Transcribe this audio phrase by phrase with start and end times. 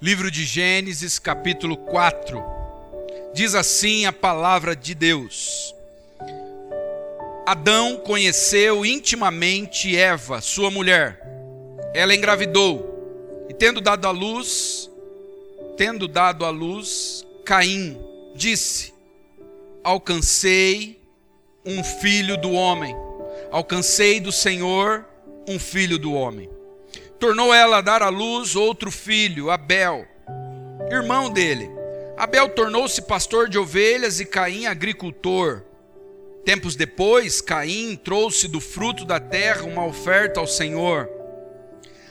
[0.00, 2.42] Livro de Gênesis, capítulo 4.
[3.34, 5.74] Diz assim a palavra de Deus:
[7.44, 11.20] Adão conheceu intimamente Eva, sua mulher.
[11.92, 14.90] Ela engravidou e tendo dado à luz,
[15.76, 18.05] tendo dado à luz, Caim
[18.36, 18.94] disse:
[19.82, 21.00] Alcancei
[21.64, 22.94] um filho do homem.
[23.50, 25.04] Alcancei do Senhor
[25.48, 26.56] um filho do homem
[27.18, 30.06] tornou ela a dar à luz outro filho, Abel,
[30.90, 31.70] irmão dele.
[32.16, 35.62] Abel tornou-se pastor de ovelhas e Caim agricultor.
[36.44, 41.10] Tempos depois, Caim trouxe do fruto da terra uma oferta ao Senhor.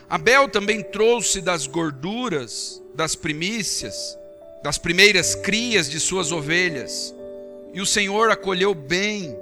[0.09, 4.17] Abel também trouxe das gorduras, das primícias,
[4.65, 7.13] das primeiras crias de suas ovelhas.
[7.71, 9.37] E o Senhor acolheu bem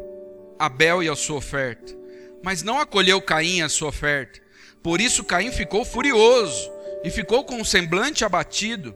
[0.59, 1.95] Abel e a sua oferta,
[2.43, 4.41] mas não acolheu Caim a sua oferta.
[4.83, 6.69] Por isso Caim ficou furioso
[7.05, 8.93] e ficou com o semblante abatido.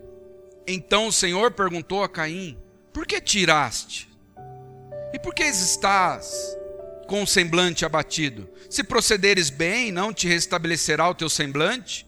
[0.68, 2.58] Então o Senhor perguntou a Caim:
[2.92, 4.10] Por que tiraste?
[5.14, 6.58] E por que estás
[7.08, 8.50] com o semblante abatido?
[8.70, 12.06] Se procederes bem, não te restabelecerá o teu semblante?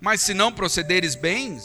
[0.00, 1.58] Mas se não procederes bem,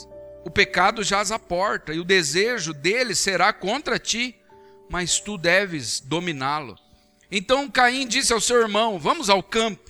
[0.43, 4.35] o pecado jaz à porta, e o desejo dele será contra ti,
[4.89, 6.77] mas tu deves dominá-lo.
[7.31, 9.89] Então Caim disse ao seu irmão: Vamos ao campo.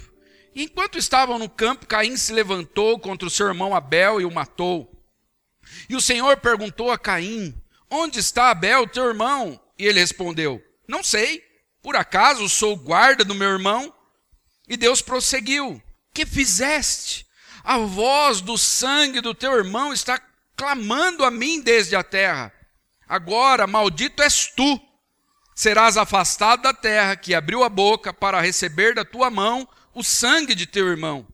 [0.54, 4.32] E enquanto estavam no campo, Caim se levantou contra o seu irmão Abel e o
[4.32, 4.92] matou.
[5.90, 7.56] E o Senhor perguntou a Caim:
[7.90, 9.60] Onde está Abel, teu irmão?
[9.78, 11.44] E ele respondeu: Não sei.
[11.82, 13.92] Por acaso sou guarda do meu irmão?
[14.68, 15.82] E Deus prosseguiu:
[16.14, 17.26] Que fizeste?
[17.64, 20.22] A voz do sangue do teu irmão está
[20.62, 22.54] clamando a mim desde a terra.
[23.10, 24.80] Agora, maldito és tu.
[25.56, 30.54] Serás afastado da terra que abriu a boca para receber da tua mão o sangue
[30.54, 31.28] de teu irmão.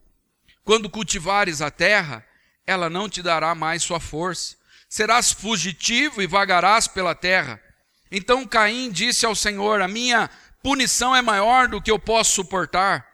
[0.63, 2.25] Quando cultivares a terra,
[2.65, 4.55] ela não te dará mais sua força.
[4.87, 7.61] Serás fugitivo e vagarás pela terra.
[8.09, 10.29] Então Caim disse ao Senhor: A minha
[10.63, 13.05] punição é maior do que eu posso suportar.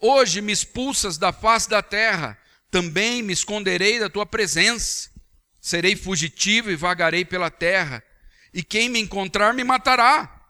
[0.00, 2.36] Hoje me expulsas da face da terra,
[2.72, 5.09] também me esconderei da tua presença.
[5.60, 8.02] Serei fugitivo e vagarei pela terra,
[8.52, 10.40] e quem me encontrar me matará.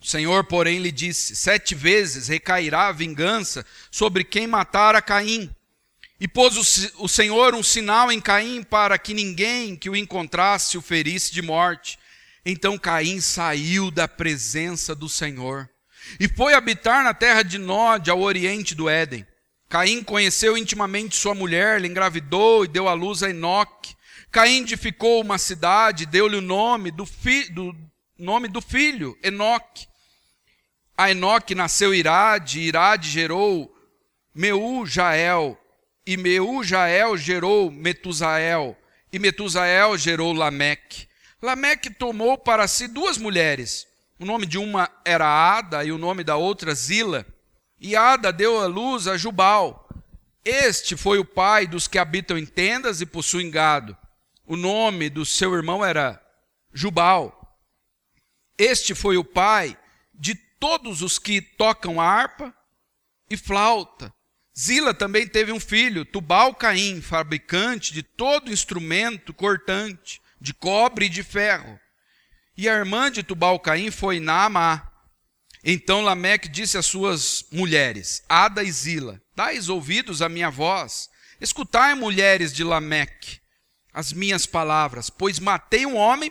[0.00, 5.54] O Senhor, porém, lhe disse: Sete vezes recairá a vingança sobre quem matar a Caim.
[6.18, 10.78] E pôs o, o Senhor um sinal em Caim para que ninguém que o encontrasse
[10.78, 11.98] o ferisse de morte.
[12.44, 15.68] Então Caim saiu da presença do Senhor
[16.20, 19.26] e foi habitar na terra de Nod, ao oriente do Éden.
[19.68, 23.95] Caim conheceu intimamente sua mulher, lhe engravidou e deu à luz a Enoque.
[24.36, 27.74] Caim edificou uma cidade, deu-lhe o nome do, fi, do,
[28.18, 29.88] nome do filho, Enoque.
[30.94, 33.74] A Enoque nasceu Irade, Irade gerou
[34.34, 35.58] Meu-Jael,
[36.06, 38.76] e Meu-Jael gerou Metusael,
[39.10, 41.08] e Metusael gerou Lameque.
[41.40, 43.86] Lameque tomou para si duas mulheres.
[44.20, 47.24] O nome de uma era Ada e o nome da outra Zila.
[47.80, 49.88] E Ada deu à luz a Jubal.
[50.44, 53.96] Este foi o pai dos que habitam em tendas e possuem gado.
[54.46, 56.22] O nome do seu irmão era
[56.72, 57.58] Jubal.
[58.56, 59.76] Este foi o pai
[60.14, 62.54] de todos os que tocam harpa
[63.28, 64.14] e flauta.
[64.56, 71.10] Zila também teve um filho, Tubal Caim, fabricante de todo instrumento cortante, de cobre e
[71.10, 71.78] de ferro.
[72.56, 74.90] E a irmã de Tubal Caim foi Naamá.
[75.64, 81.96] Então Lameque disse às suas mulheres, Ada e Zila, dais ouvidos à minha voz, escutai,
[81.96, 83.40] mulheres de Lameque,
[83.96, 86.30] as minhas palavras, pois matei um homem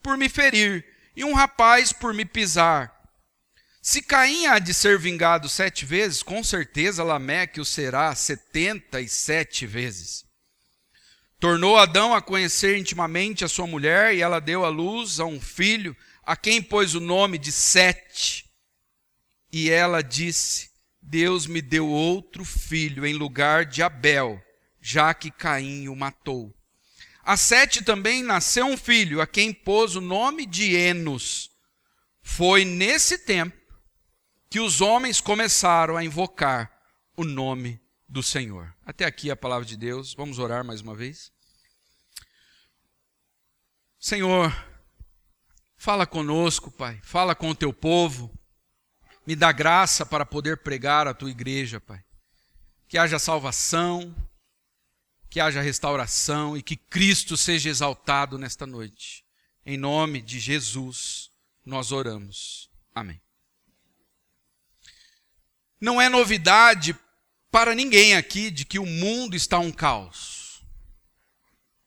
[0.00, 0.86] por me ferir,
[1.16, 2.94] e um rapaz por me pisar.
[3.82, 9.08] Se Caim há de ser vingado sete vezes, com certeza Lameque o será setenta e
[9.08, 10.24] sete vezes.
[11.40, 15.40] Tornou Adão a conhecer intimamente a sua mulher, e ela deu à luz a um
[15.40, 18.48] filho, a quem pôs o nome de Sete.
[19.52, 20.70] E ela disse:
[21.02, 24.40] Deus me deu outro filho em lugar de Abel,
[24.80, 26.55] já que Caim o matou.
[27.26, 31.50] A Sete também nasceu um filho, a quem pôs o nome de Enos.
[32.22, 33.56] Foi nesse tempo
[34.48, 36.70] que os homens começaram a invocar
[37.16, 38.72] o nome do Senhor.
[38.84, 40.14] Até aqui a palavra de Deus.
[40.14, 41.32] Vamos orar mais uma vez.
[43.98, 44.54] Senhor,
[45.76, 47.00] fala conosco, Pai.
[47.02, 48.32] Fala com o teu povo.
[49.26, 52.04] Me dá graça para poder pregar a tua igreja, Pai.
[52.86, 54.14] Que haja salvação,
[55.36, 59.22] que haja restauração e que Cristo seja exaltado nesta noite.
[59.66, 61.30] Em nome de Jesus,
[61.62, 62.70] nós oramos.
[62.94, 63.20] Amém.
[65.78, 66.98] Não é novidade
[67.50, 70.62] para ninguém aqui de que o mundo está um caos.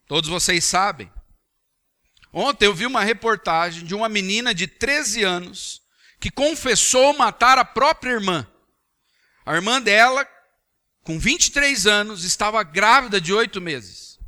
[0.06, 1.12] Todos vocês sabem.
[2.32, 5.82] Ontem eu vi uma reportagem de uma menina de 13 anos
[6.20, 8.48] que confessou matar a própria irmã.
[9.44, 10.24] A irmã dela,
[11.10, 14.20] com 23 anos, estava grávida de oito meses.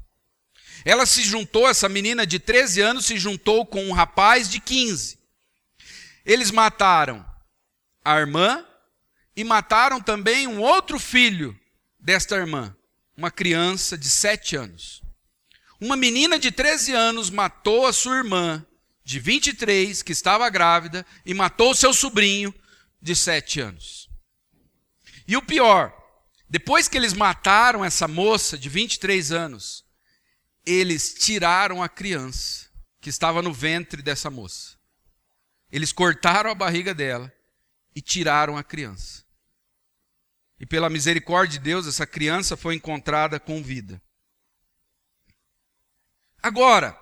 [0.83, 5.19] Ela se juntou, essa menina de 13 anos, se juntou com um rapaz de 15.
[6.25, 7.23] Eles mataram
[8.03, 8.65] a irmã
[9.35, 11.55] e mataram também um outro filho
[11.99, 12.75] desta irmã,
[13.15, 15.03] uma criança de 7 anos.
[15.79, 18.65] Uma menina de 13 anos matou a sua irmã
[19.03, 22.51] de 23, que estava grávida, e matou seu sobrinho
[22.99, 24.09] de 7 anos.
[25.27, 26.00] E o pior,
[26.51, 29.85] depois que eles mataram essa moça de 23 anos,
[30.65, 32.69] eles tiraram a criança
[32.99, 34.77] que estava no ventre dessa moça.
[35.71, 37.31] Eles cortaram a barriga dela
[37.95, 39.23] e tiraram a criança.
[40.59, 44.01] E pela misericórdia de Deus, essa criança foi encontrada com vida.
[46.43, 46.99] Agora,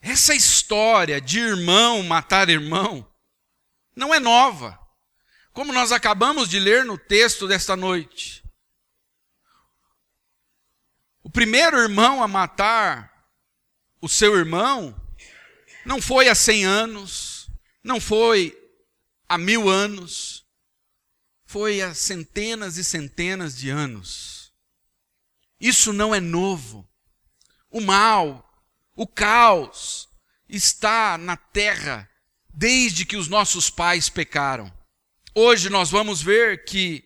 [0.00, 3.08] essa história de irmão matar irmão
[3.94, 4.76] não é nova.
[5.52, 8.44] Como nós acabamos de ler no texto desta noite.
[11.36, 13.12] Primeiro irmão a matar
[14.00, 14.98] o seu irmão
[15.84, 17.50] não foi há cem anos,
[17.84, 18.58] não foi
[19.28, 20.46] há mil anos,
[21.44, 24.50] foi há centenas e centenas de anos.
[25.60, 26.88] Isso não é novo.
[27.70, 28.42] O mal,
[28.94, 30.08] o caos
[30.48, 32.08] está na terra
[32.48, 34.72] desde que os nossos pais pecaram.
[35.34, 37.04] Hoje nós vamos ver que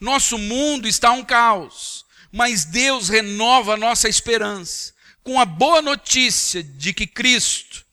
[0.00, 6.62] nosso mundo está um caos, mas Deus renova a nossa esperança com a boa notícia
[6.62, 7.84] de que Cristo,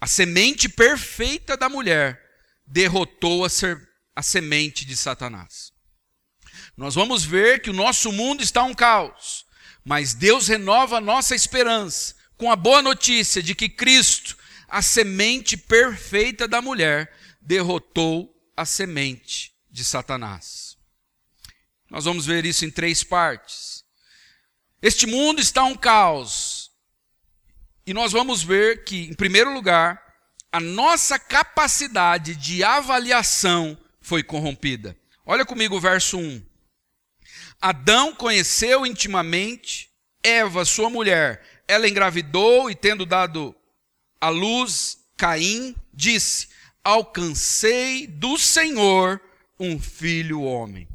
[0.00, 2.20] a semente perfeita da mulher,
[2.66, 5.72] derrotou a, ser, a semente de Satanás.
[6.76, 9.44] Nós vamos ver que o nosso mundo está um caos,
[9.84, 14.36] mas Deus renova a nossa esperança com a boa notícia de que Cristo,
[14.68, 20.67] a semente perfeita da mulher, derrotou a semente de Satanás.
[21.90, 23.84] Nós vamos ver isso em três partes.
[24.80, 26.70] Este mundo está um caos.
[27.86, 30.00] E nós vamos ver que, em primeiro lugar,
[30.52, 34.96] a nossa capacidade de avaliação foi corrompida.
[35.24, 36.42] Olha comigo o verso 1.
[37.60, 39.90] Adão conheceu intimamente
[40.22, 41.62] Eva, sua mulher.
[41.66, 43.54] Ela engravidou e, tendo dado
[44.20, 46.48] à luz Caim, disse:
[46.84, 49.20] alcancei do Senhor
[49.58, 50.88] um filho homem.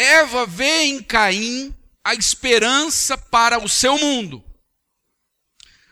[0.00, 4.42] Eva vê em Caim a esperança para o seu mundo.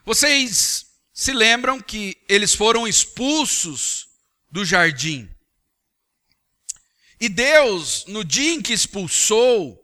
[0.02, 4.08] Vocês se lembram que eles foram expulsos
[4.50, 5.28] do jardim.
[7.20, 9.78] E Deus, no dia em que expulsou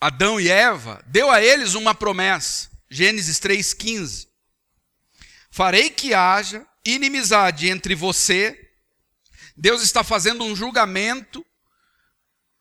[0.00, 2.70] Adão e Eva, deu a eles uma promessa.
[2.88, 4.26] Gênesis 3,15.
[5.50, 8.70] Farei que haja inimizade entre você.
[9.54, 11.44] Deus está fazendo um julgamento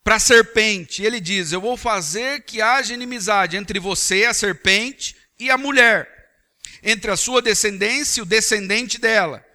[0.08, 1.04] para a serpente.
[1.04, 6.08] Ele diz: Eu vou fazer que haja inimizade entre você, a serpente, e a mulher,
[6.82, 9.46] entre a sua descendência e o descendente dela.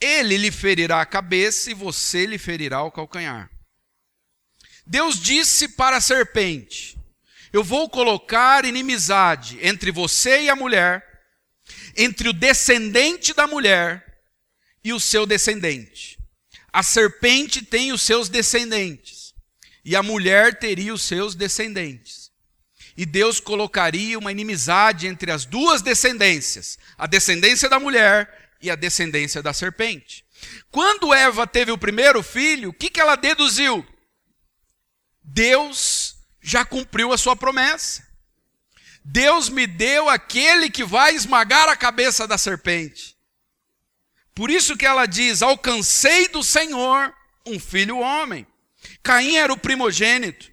[0.00, 3.48] Ele lhe ferirá a cabeça e você lhe ferirá o calcanhar.
[4.84, 6.98] Deus disse para a serpente:
[7.52, 11.12] Eu vou colocar inimizade entre você e a mulher
[11.96, 14.20] entre o descendente da mulher
[14.82, 16.18] e o seu descendente.
[16.72, 19.13] A serpente tem os seus descendentes,
[19.84, 22.32] e a mulher teria os seus descendentes.
[22.96, 28.76] E Deus colocaria uma inimizade entre as duas descendências, a descendência da mulher e a
[28.76, 30.24] descendência da serpente.
[30.70, 33.84] Quando Eva teve o primeiro filho, o que, que ela deduziu?
[35.22, 38.06] Deus já cumpriu a sua promessa.
[39.04, 43.16] Deus me deu aquele que vai esmagar a cabeça da serpente.
[44.34, 47.14] Por isso que ela diz: Alcancei do Senhor
[47.46, 48.46] um filho homem.
[49.04, 50.50] Caim era o primogênito.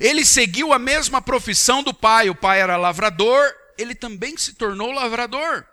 [0.00, 2.28] Ele seguiu a mesma profissão do pai.
[2.28, 5.64] O pai era lavrador, ele também se tornou lavrador.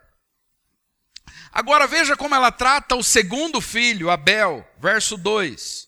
[1.52, 5.88] Agora veja como ela trata o segundo filho, Abel, verso 2.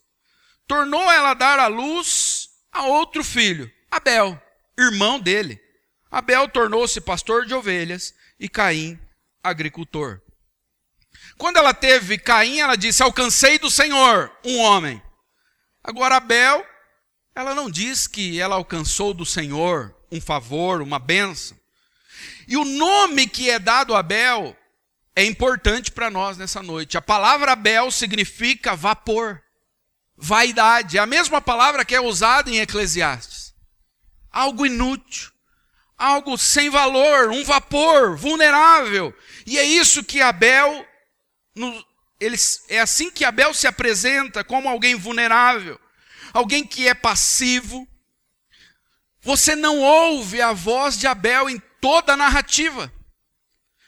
[0.65, 4.41] Tornou ela dar à luz a outro filho, Abel,
[4.77, 5.61] irmão dele.
[6.09, 8.99] Abel tornou-se pastor de ovelhas e Caim
[9.43, 10.21] agricultor.
[11.37, 15.01] Quando ela teve Caim, ela disse: Alcancei do Senhor um homem.
[15.87, 16.67] Agora, Abel,
[17.33, 21.57] ela não diz que ela alcançou do Senhor um favor, uma benção.
[22.45, 24.53] E o nome que é dado a Abel
[25.15, 26.97] é importante para nós nessa noite.
[26.97, 29.41] A palavra Abel significa vapor,
[30.17, 30.97] vaidade.
[30.97, 33.53] É a mesma palavra que é usada em Eclesiastes.
[34.29, 35.31] Algo inútil,
[35.97, 39.15] algo sem valor, um vapor vulnerável.
[39.45, 40.85] E é isso que Abel,
[42.19, 42.35] ele,
[42.67, 45.79] é assim que Abel se apresenta como alguém vulnerável,
[46.33, 47.87] alguém que é passivo.
[49.21, 52.91] Você não ouve a voz de Abel em toda a narrativa.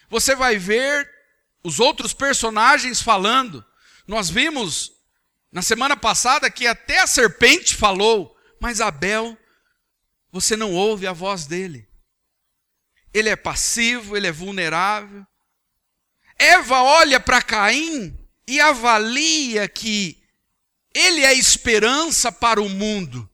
[0.10, 1.10] Você vai ver
[1.64, 3.66] os outros personagens falando.
[4.08, 4.92] Nós vimos
[5.52, 9.38] na semana passada que até a serpente falou, mas Abel,
[10.32, 11.88] você não ouve a voz dele.
[13.12, 15.26] Ele é passivo, ele é vulnerável.
[16.38, 18.19] Eva olha para Caim
[18.50, 20.18] e avalia que
[20.92, 23.30] ele é esperança para o mundo.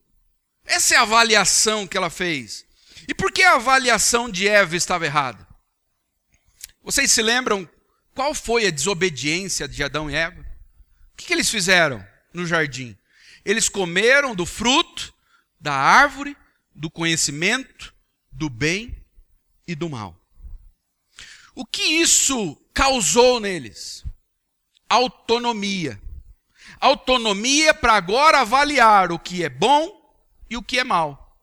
[0.66, 2.66] Essa é a avaliação que ela fez.
[3.08, 5.48] E por que a avaliação de Eva estava errada?
[6.84, 7.68] Vocês se lembram
[8.14, 10.42] qual foi a desobediência de Adão e Eva?
[11.14, 12.98] O que, eles fizeram no jardim?
[13.46, 15.14] Eles comeram do fruto
[15.62, 16.36] da árvore
[16.74, 17.96] do conhecimento
[18.30, 19.02] do bem
[19.66, 20.22] e do mal.
[21.56, 24.05] O que isso causou neles?
[24.89, 26.01] Autonomia.
[26.80, 29.92] Autonomia para agora avaliar o que é bom
[30.50, 31.38] e o que é mal.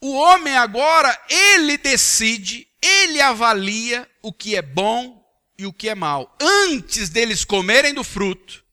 [0.00, 5.24] O homem agora, ele decide, ele avalia o que é bom
[5.56, 6.36] e o que é mal.
[6.40, 8.64] Antes deles comerem do fruto,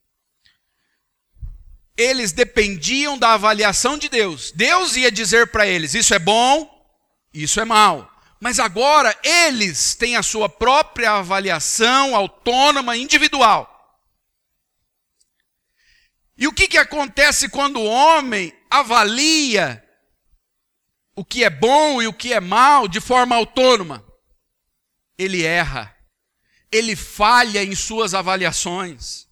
[1.96, 4.52] eles dependiam da avaliação de Deus.
[4.52, 6.68] Deus ia dizer para eles: isso é bom,
[7.34, 8.09] isso é mal.
[8.40, 13.76] Mas agora eles têm a sua própria avaliação autônoma, individual.
[16.38, 19.86] E o que, que acontece quando o homem avalia
[21.14, 24.06] o que é bom e o que é mal de forma autônoma?
[25.18, 25.94] Ele erra,
[26.72, 29.28] ele falha em suas avaliações.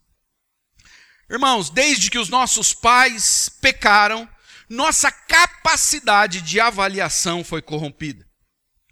[1.29, 4.27] Irmãos, desde que os nossos pais pecaram,
[4.69, 8.26] nossa capacidade de avaliação foi corrompida.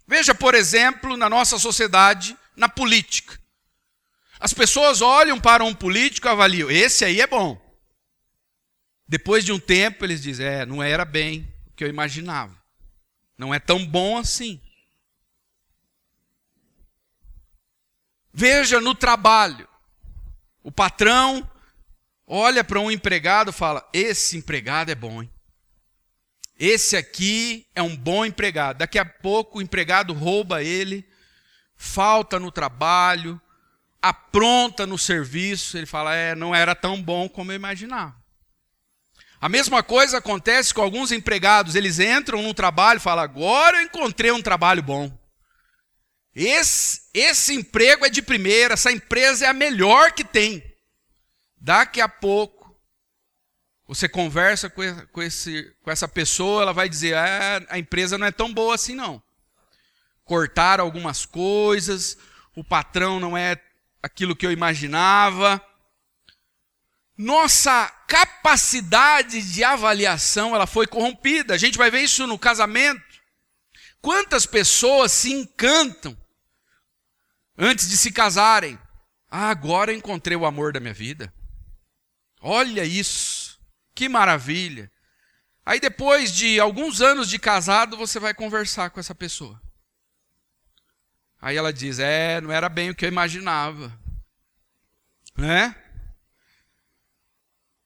[0.06, 3.38] Veja, por exemplo, na nossa sociedade, na política.
[4.38, 7.60] As pessoas olham para um político e avaliam: esse aí é bom.
[9.08, 12.56] Depois de um tempo, eles dizem: é, não era bem o que eu imaginava.
[13.36, 14.60] Não é tão bom assim.
[18.32, 19.68] Veja no trabalho.
[20.62, 21.48] O patrão
[22.26, 25.30] olha para um empregado e fala: Esse empregado é bom, hein?
[26.58, 28.78] Esse aqui é um bom empregado.
[28.78, 31.06] Daqui a pouco o empregado rouba ele,
[31.76, 33.40] falta no trabalho,
[34.00, 35.76] apronta no serviço.
[35.76, 38.16] Ele fala: É, não era tão bom como eu imaginava.
[39.40, 41.74] A mesma coisa acontece com alguns empregados.
[41.74, 45.12] Eles entram no trabalho e falam: agora eu encontrei um trabalho bom.
[46.34, 50.62] Esse, esse emprego é de primeira, essa empresa é a melhor que tem.
[51.56, 52.55] Daqui a pouco,
[53.86, 58.32] você conversa com, esse, com essa pessoa, ela vai dizer: ah, a empresa não é
[58.32, 59.22] tão boa assim, não.
[60.24, 62.16] Cortaram algumas coisas,
[62.54, 63.60] o patrão não é
[64.02, 65.62] aquilo que eu imaginava
[67.16, 71.54] nossa capacidade de avaliação ela foi corrompida.
[71.54, 73.02] A gente vai ver isso no casamento.
[74.00, 76.16] Quantas pessoas se encantam
[77.56, 78.78] antes de se casarem?
[79.30, 81.32] Ah, agora eu encontrei o amor da minha vida.
[82.40, 83.45] Olha isso,
[83.96, 84.92] que maravilha.
[85.64, 89.60] Aí depois de alguns anos de casado, você vai conversar com essa pessoa.
[91.40, 93.92] Aí ela diz: É, não era bem o que eu imaginava.
[95.36, 95.74] Né?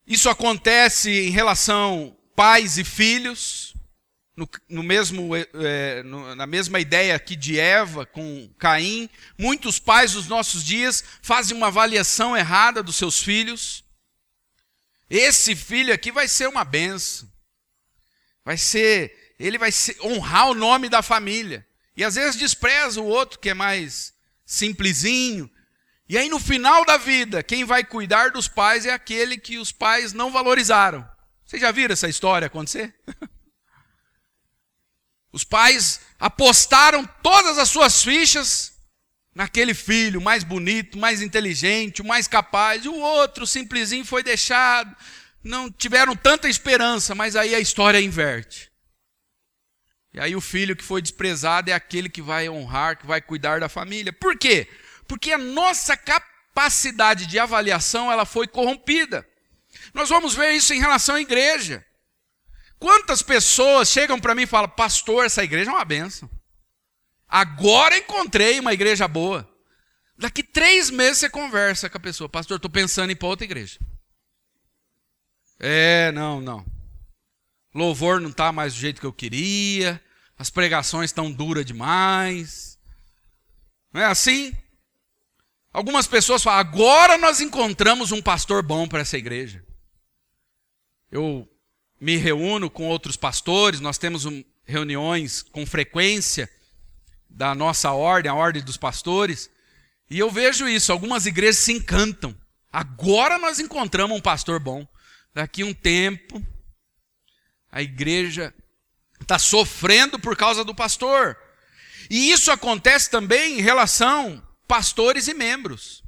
[0.06, 3.74] Isso acontece em relação pais e filhos,
[4.36, 9.08] no, no mesmo, é, no, na mesma ideia aqui de Eva com Caim.
[9.38, 13.84] Muitos pais dos nossos dias fazem uma avaliação errada dos seus filhos.
[15.10, 17.28] Esse filho aqui vai ser uma benção.
[18.44, 21.66] Vai ser, ele vai ser, honrar o nome da família.
[21.96, 24.14] E às vezes despreza o outro que é mais
[24.46, 25.50] simplesinho,
[26.10, 29.70] e aí no final da vida, quem vai cuidar dos pais é aquele que os
[29.70, 31.08] pais não valorizaram.
[31.46, 32.92] Vocês já viram essa história acontecer?
[35.32, 38.72] Os pais apostaram todas as suas fichas
[39.34, 44.94] naquele filho mais bonito, mais inteligente, o mais capaz, o outro simplesinho foi deixado.
[45.42, 48.70] Não tiveram tanta esperança, mas aí a história inverte.
[50.12, 53.60] E aí o filho que foi desprezado é aquele que vai honrar, que vai cuidar
[53.60, 54.12] da família.
[54.12, 54.68] Por quê?
[55.06, 59.26] Porque a nossa capacidade de avaliação ela foi corrompida.
[59.94, 61.84] Nós vamos ver isso em relação à igreja.
[62.78, 66.28] Quantas pessoas chegam para mim e falam, pastor, essa igreja é uma benção.
[67.30, 69.48] Agora encontrei uma igreja boa.
[70.18, 73.44] Daqui três meses você conversa com a pessoa, pastor, estou pensando em ir para outra
[73.44, 73.78] igreja.
[75.60, 76.66] É, não, não.
[77.72, 80.02] Louvor não está mais do jeito que eu queria,
[80.36, 82.76] as pregações estão duras demais.
[83.92, 84.52] Não é assim?
[85.72, 89.64] Algumas pessoas falam, agora nós encontramos um pastor bom para essa igreja.
[91.12, 91.48] Eu
[92.00, 94.26] me reúno com outros pastores, nós temos
[94.64, 96.50] reuniões com frequência
[97.30, 99.50] da nossa ordem, a ordem dos pastores.
[100.10, 102.36] E eu vejo isso, algumas igrejas se encantam.
[102.72, 104.86] Agora nós encontramos um pastor bom.
[105.32, 106.44] Daqui um tempo,
[107.70, 108.52] a igreja
[109.20, 111.36] está sofrendo por causa do pastor.
[112.08, 116.02] E isso acontece também em relação pastores e membros.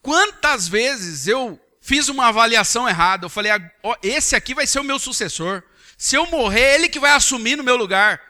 [0.00, 3.26] Quantas vezes eu fiz uma avaliação errada?
[3.26, 3.50] Eu falei,
[4.02, 5.62] esse aqui vai ser o meu sucessor.
[5.98, 8.20] Se eu morrer, ele que vai assumir no meu lugar.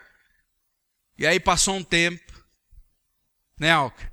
[1.18, 2.32] E aí passou um tempo,
[3.58, 4.12] né, Alca?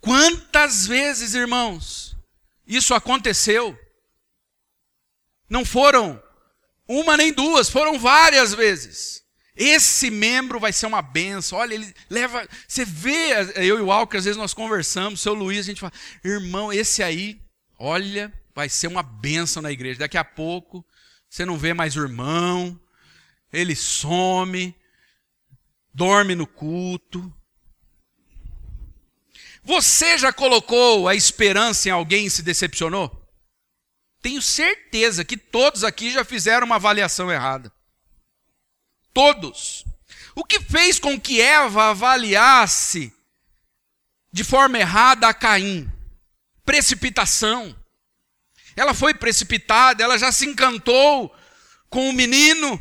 [0.00, 2.16] Quantas vezes, irmãos,
[2.66, 3.78] isso aconteceu?
[5.48, 6.22] Não foram
[6.86, 9.24] uma nem duas, foram várias vezes.
[9.54, 11.58] Esse membro vai ser uma benção.
[11.58, 12.48] Olha, ele leva.
[12.66, 15.92] Você vê, eu e o Walker, às vezes nós conversamos, seu Luiz, a gente fala,
[16.24, 17.40] irmão, esse aí,
[17.78, 19.98] olha, vai ser uma benção na igreja.
[19.98, 20.86] Daqui a pouco,
[21.28, 22.80] você não vê mais o irmão,
[23.52, 24.74] ele some,
[25.92, 27.32] dorme no culto.
[29.62, 33.20] Você já colocou a esperança em alguém e se decepcionou?
[34.22, 37.72] Tenho certeza que todos aqui já fizeram uma avaliação errada.
[39.12, 39.84] Todos.
[40.34, 43.12] O que fez com que Eva avaliasse
[44.32, 45.90] de forma errada a Caim?
[46.64, 47.76] Precipitação.
[48.76, 51.34] Ela foi precipitada, ela já se encantou
[51.88, 52.80] com o menino.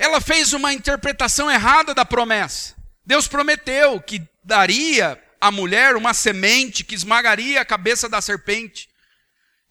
[0.00, 2.74] Ela fez uma interpretação errada da promessa.
[3.04, 8.88] Deus prometeu que daria à mulher uma semente que esmagaria a cabeça da serpente.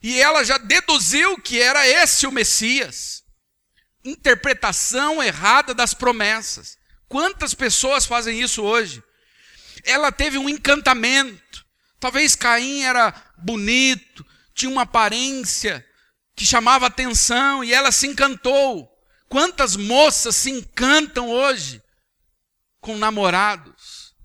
[0.03, 3.23] E ela já deduziu que era esse o Messias.
[4.06, 6.77] Interpretação errada das promessas.
[7.08, 9.01] Quantas pessoas fazem isso hoje?
[9.84, 11.65] Ela teve um encantamento.
[11.99, 15.84] Talvez Caim era bonito, tinha uma aparência
[16.36, 18.98] que chamava atenção e ela se encantou.
[19.29, 21.81] Quantas moças se encantam hoje
[22.81, 24.15] com namorados?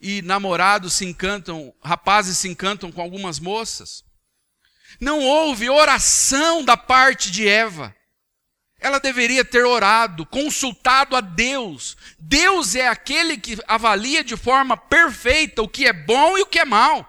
[0.00, 4.04] E namorados se encantam, rapazes se encantam com algumas moças?
[5.00, 7.94] Não houve oração da parte de Eva.
[8.78, 11.96] Ela deveria ter orado, consultado a Deus.
[12.18, 16.60] Deus é aquele que avalia de forma perfeita o que é bom e o que
[16.60, 17.08] é mal.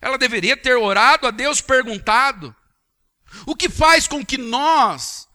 [0.00, 2.54] Ela deveria ter orado a Deus, perguntado.
[3.46, 5.27] O que faz com que nós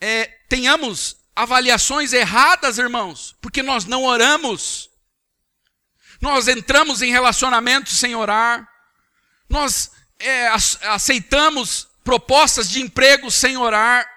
[0.00, 3.36] é, tenhamos avaliações erradas, irmãos?
[3.40, 4.90] Porque nós não oramos.
[6.20, 8.68] Nós entramos em relacionamentos sem orar.
[9.48, 10.48] Nós é,
[10.82, 14.08] aceitamos propostas de emprego sem orar.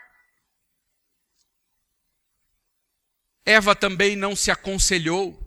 [3.45, 5.39] Eva também não se aconselhou.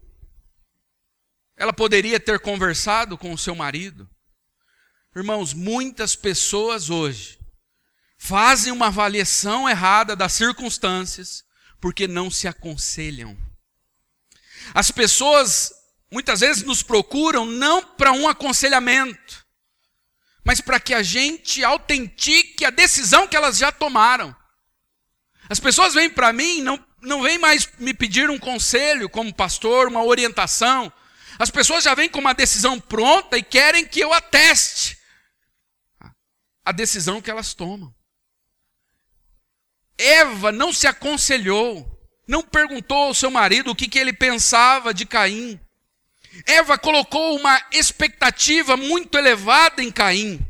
[1.57, 4.09] Ela poderia ter conversado com o seu marido.
[5.15, 7.39] Irmãos, muitas pessoas hoje
[8.25, 11.45] fazem uma avaliação errada das circunstâncias
[11.79, 13.37] porque não se aconselham.
[14.73, 15.71] As pessoas
[16.11, 19.47] muitas vezes nos procuram não para um aconselhamento,
[20.43, 24.35] mas para que a gente autentique a decisão que elas já tomaram.
[25.47, 29.87] As pessoas vêm para mim, não, não vêm mais me pedir um conselho como pastor,
[29.87, 30.91] uma orientação.
[31.39, 34.97] As pessoas já vêm com uma decisão pronta e querem que eu ateste
[36.65, 37.94] a decisão que elas tomam.
[39.99, 41.89] Eva não se aconselhou,
[42.27, 45.61] não perguntou ao seu marido o que, que ele pensava de Caim.
[46.47, 50.45] Eva colocou uma expectativa muito elevada em Caim.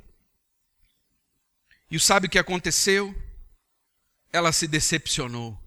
[1.90, 3.14] E sabe o que aconteceu?
[4.32, 5.58] Ela se decepcionou.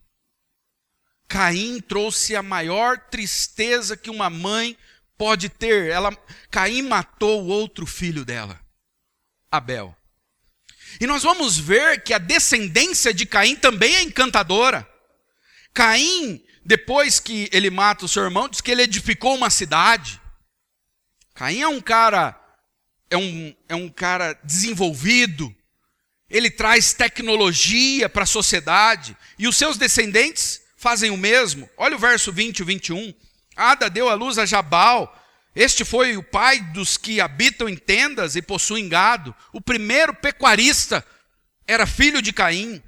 [1.28, 4.78] Caim trouxe a maior tristeza que uma mãe
[5.18, 5.90] pode ter.
[5.90, 6.12] Ela,
[6.50, 8.60] Caim matou o outro filho dela,
[9.52, 9.97] Abel.
[11.00, 14.88] E nós vamos ver que a descendência de Caim também é encantadora.
[15.74, 20.20] Caim depois que ele mata o seu irmão, diz que ele edificou uma cidade.
[21.34, 22.38] Caim é um cara
[23.10, 25.54] é um, é um cara desenvolvido.
[26.30, 31.70] Ele traz tecnologia para a sociedade e os seus descendentes fazem o mesmo.
[31.78, 33.14] Olha o verso 20 e 21.
[33.56, 35.14] Ada deu à luz a Jabal.
[35.58, 39.36] Este foi o pai dos que habitam em tendas e possuem gado.
[39.52, 41.04] O primeiro pecuarista
[41.66, 42.80] era filho de Caim.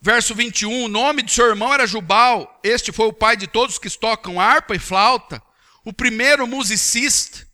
[0.00, 2.58] Verso 21, o nome do seu irmão era Jubal.
[2.64, 5.42] Este foi o pai de todos que tocam harpa e flauta.
[5.84, 7.46] O primeiro musicista,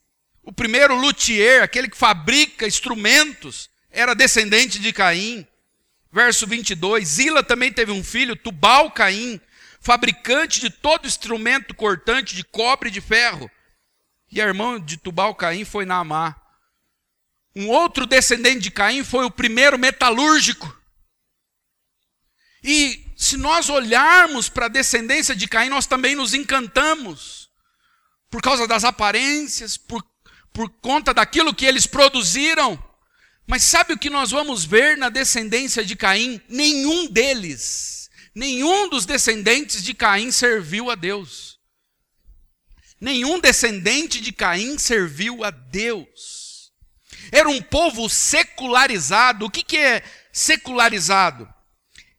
[0.45, 5.45] o primeiro luthier, aquele que fabrica instrumentos, era descendente de Caim.
[6.13, 9.41] Verso 22, Zila também teve um filho, Tubal Caim,
[9.81, 13.51] fabricante de todo instrumento cortante de cobre e de ferro.
[14.33, 16.35] E a irmã de Tubal Caim foi Naamá.
[17.55, 20.75] Um outro descendente de Caim foi o primeiro metalúrgico.
[22.65, 27.51] E se nós olharmos para a descendência de Caim, nós também nos encantamos.
[28.31, 30.03] Por causa das aparências, por,
[30.51, 32.83] por conta daquilo que eles produziram.
[33.47, 36.41] Mas sabe o que nós vamos ver na descendência de Caim?
[36.49, 41.52] Nenhum deles, nenhum dos descendentes de Caim serviu a Deus.
[43.03, 46.71] Nenhum descendente de Caim serviu a Deus.
[47.33, 49.45] Era um povo secularizado.
[49.45, 51.53] O que, que é secularizado?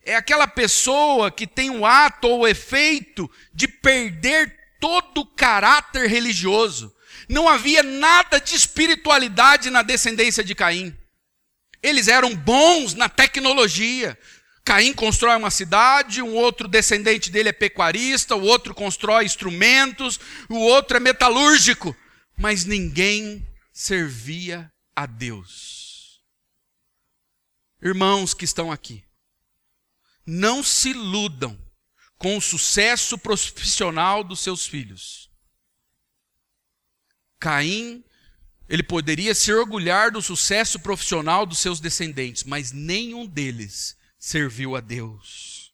[0.03, 6.09] É aquela pessoa que tem o ato ou o efeito de perder todo o caráter
[6.09, 6.93] religioso.
[7.29, 10.93] Não havia nada de espiritualidade na descendência de Caim.
[11.81, 14.19] Eles eram bons na tecnologia.
[14.65, 20.57] Caim constrói uma cidade, um outro descendente dele é pecuarista, o outro constrói instrumentos, o
[20.57, 21.95] outro é metalúrgico.
[22.37, 26.21] Mas ninguém servia a Deus.
[27.81, 29.03] Irmãos que estão aqui,
[30.25, 31.59] não se iludam
[32.17, 35.29] com o sucesso profissional dos seus filhos.
[37.37, 38.03] Caim
[38.69, 44.79] ele poderia se orgulhar do sucesso profissional dos seus descendentes, mas nenhum deles serviu a
[44.79, 45.73] Deus.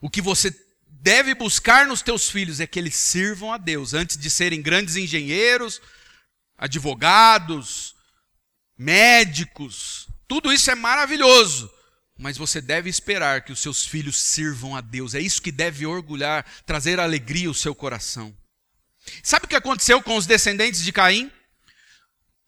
[0.00, 0.50] O que você
[0.86, 4.96] deve buscar nos teus filhos é que eles sirvam a Deus antes de serem grandes
[4.96, 5.82] engenheiros,
[6.56, 7.94] advogados,
[8.74, 10.08] médicos.
[10.26, 11.70] Tudo isso é maravilhoso,
[12.16, 15.14] mas você deve esperar que os seus filhos sirvam a Deus.
[15.14, 18.34] É isso que deve orgulhar, trazer alegria ao seu coração.
[19.22, 21.30] Sabe o que aconteceu com os descendentes de Caim?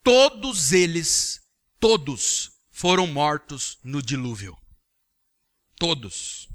[0.02, 1.42] Todos eles,
[1.78, 4.58] todos, foram mortos no dilúvio.
[5.78, 6.48] Todos.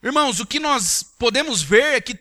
[0.00, 2.16] Irmãos, o que nós podemos ver é que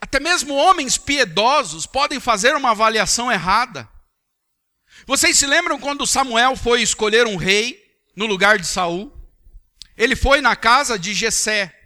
[0.00, 3.88] até mesmo homens piedosos podem fazer uma avaliação errada.
[5.06, 7.78] Vocês se lembram quando Samuel foi escolher um rei
[8.16, 9.12] no lugar de Saul?
[9.96, 11.78] Ele foi na casa de Jessé.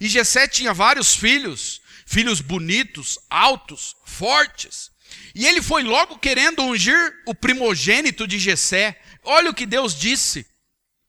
[0.00, 4.91] E Jessé tinha vários filhos, filhos bonitos, altos, fortes.
[5.34, 9.00] E ele foi logo querendo ungir o primogênito de Jessé.
[9.24, 10.46] Olha o que Deus disse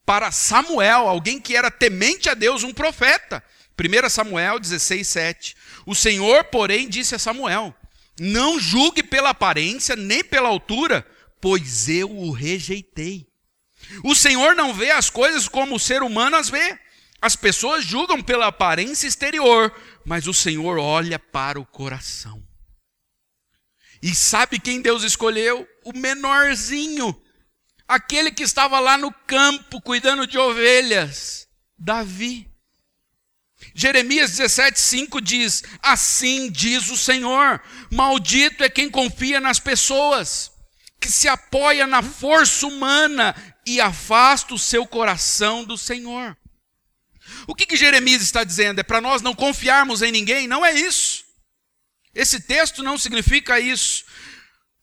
[0.05, 3.43] para Samuel, alguém que era temente a Deus, um profeta.
[3.79, 5.55] 1 Samuel 16, 7.
[5.85, 7.75] O Senhor, porém, disse a Samuel:
[8.19, 11.05] Não julgue pela aparência, nem pela altura,
[11.41, 13.27] pois eu o rejeitei.
[14.03, 16.79] O Senhor não vê as coisas como o ser humano as vê.
[17.21, 19.73] As pessoas julgam pela aparência exterior,
[20.05, 22.43] mas o Senhor olha para o coração.
[24.03, 25.65] E sabe quem Deus escolheu?
[25.85, 27.15] O menorzinho,
[27.87, 31.47] aquele que estava lá no campo cuidando de ovelhas,
[31.79, 32.51] Davi.
[33.73, 40.51] Jeremias 17:5 diz: Assim diz o Senhor: Maldito é quem confia nas pessoas,
[40.99, 43.33] que se apoia na força humana
[43.65, 46.37] e afasta o seu coração do Senhor.
[47.47, 48.79] O que, que Jeremias está dizendo?
[48.79, 50.45] É para nós não confiarmos em ninguém?
[50.45, 51.23] Não é isso.
[52.13, 54.05] Esse texto não significa isso.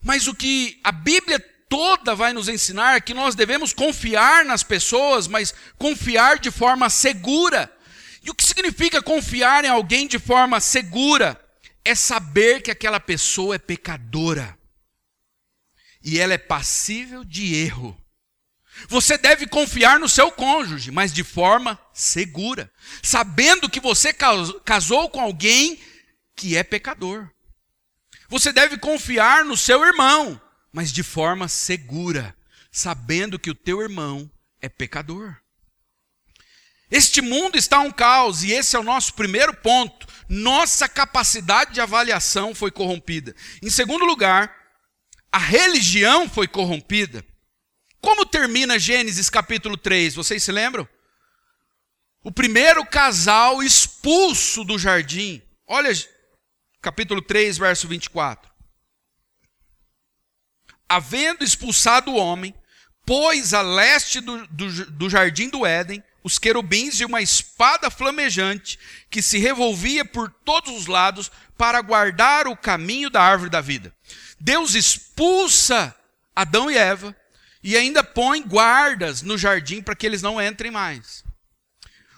[0.03, 1.39] Mas o que a Bíblia
[1.69, 6.91] toda vai nos ensinar é que nós devemos confiar nas pessoas, mas confiar de forma
[6.91, 7.73] segura.
[8.23, 11.41] E o que significa confiar em alguém de forma segura?
[11.85, 14.59] É saber que aquela pessoa é pecadora.
[16.03, 17.97] E ela é passível de erro.
[18.89, 22.71] Você deve confiar no seu cônjuge, mas de forma segura,
[23.03, 24.13] sabendo que você
[24.65, 25.79] casou com alguém
[26.41, 27.29] que é pecador.
[28.27, 30.41] Você deve confiar no seu irmão,
[30.73, 32.35] mas de forma segura,
[32.73, 35.37] sabendo que o teu irmão é pecador.
[36.91, 40.07] Este mundo está um caos e esse é o nosso primeiro ponto.
[40.31, 43.37] Nossa capacidade de avaliação foi corrompida.
[43.63, 44.51] Em segundo lugar,
[45.31, 47.23] a religião foi corrompida.
[48.01, 50.15] Como termina Gênesis capítulo 3?
[50.15, 50.89] Vocês se lembram?
[52.25, 55.43] O primeiro casal expulso do jardim.
[55.67, 55.93] Olha,
[56.81, 58.51] capítulo 3, verso 24.
[60.89, 62.55] Havendo expulsado o homem,
[63.07, 68.79] pôs a leste do, do, do jardim do Éden os querubins e uma espada flamejante
[69.09, 73.95] que se revolvia por todos os lados para guardar o caminho da árvore da vida.
[74.39, 75.95] Deus expulsa
[76.35, 77.17] Adão e Eva
[77.63, 81.25] e ainda põe guardas no jardim para que eles não entrem mais.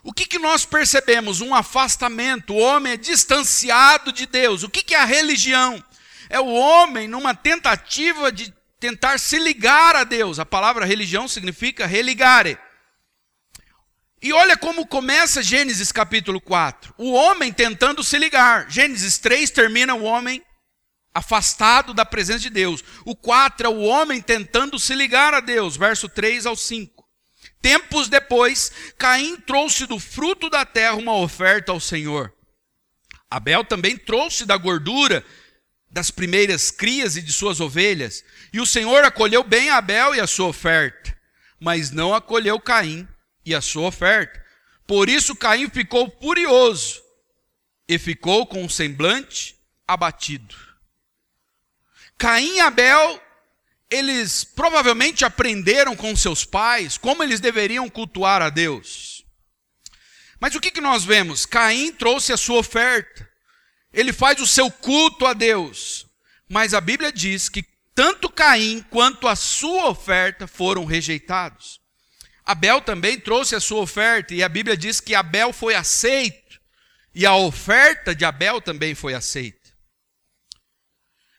[0.03, 1.41] O que, que nós percebemos?
[1.41, 2.55] Um afastamento.
[2.55, 4.63] O homem é distanciado de Deus.
[4.63, 5.83] O que, que é a religião?
[6.29, 10.41] É o homem numa tentativa de tentar se ligar a Deus.
[10.41, 12.59] A palavra religião significa religare.
[14.21, 16.95] E olha como começa Gênesis capítulo 4.
[16.99, 18.69] O homem tentando se ligar.
[18.71, 20.43] Gênesis 3 termina o homem
[21.15, 22.83] afastado da presença de Deus.
[23.05, 27.02] O 4 é o homem tentando se ligar a Deus, verso 3 ao 5.
[27.63, 32.35] Tempos depois, Caim trouxe do fruto da terra uma oferta ao Senhor.
[33.31, 35.25] Abel também trouxe da gordura
[35.89, 38.25] das primeiras crias e de suas ovelhas.
[38.53, 41.17] E o Senhor acolheu bem Abel e a sua oferta,
[41.61, 43.07] mas não acolheu Caim
[43.45, 44.45] e a sua oferta.
[44.87, 47.01] Por isso Caim ficou furioso
[47.89, 50.57] e ficou com o semblante abatido.
[52.19, 53.23] Caim e Abel,
[53.93, 59.23] eles provavelmente aprenderam com seus pais como eles deveriam cultuar a Deus.
[60.41, 61.45] Mas o que, que nós vemos?
[61.45, 63.29] Caim trouxe a sua oferta,
[63.93, 66.07] ele faz o seu culto a Deus.
[66.49, 67.63] Mas a Bíblia diz que
[67.95, 71.79] tanto Caim quanto a sua oferta foram rejeitados.
[72.45, 76.61] Abel também trouxe a sua oferta, e a Bíblia diz que Abel foi aceito,
[77.15, 79.71] e a oferta de Abel também foi aceita.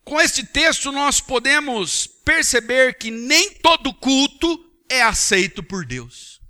[0.03, 6.41] Com este texto, nós podemos perceber que nem todo culto é aceito por Deus.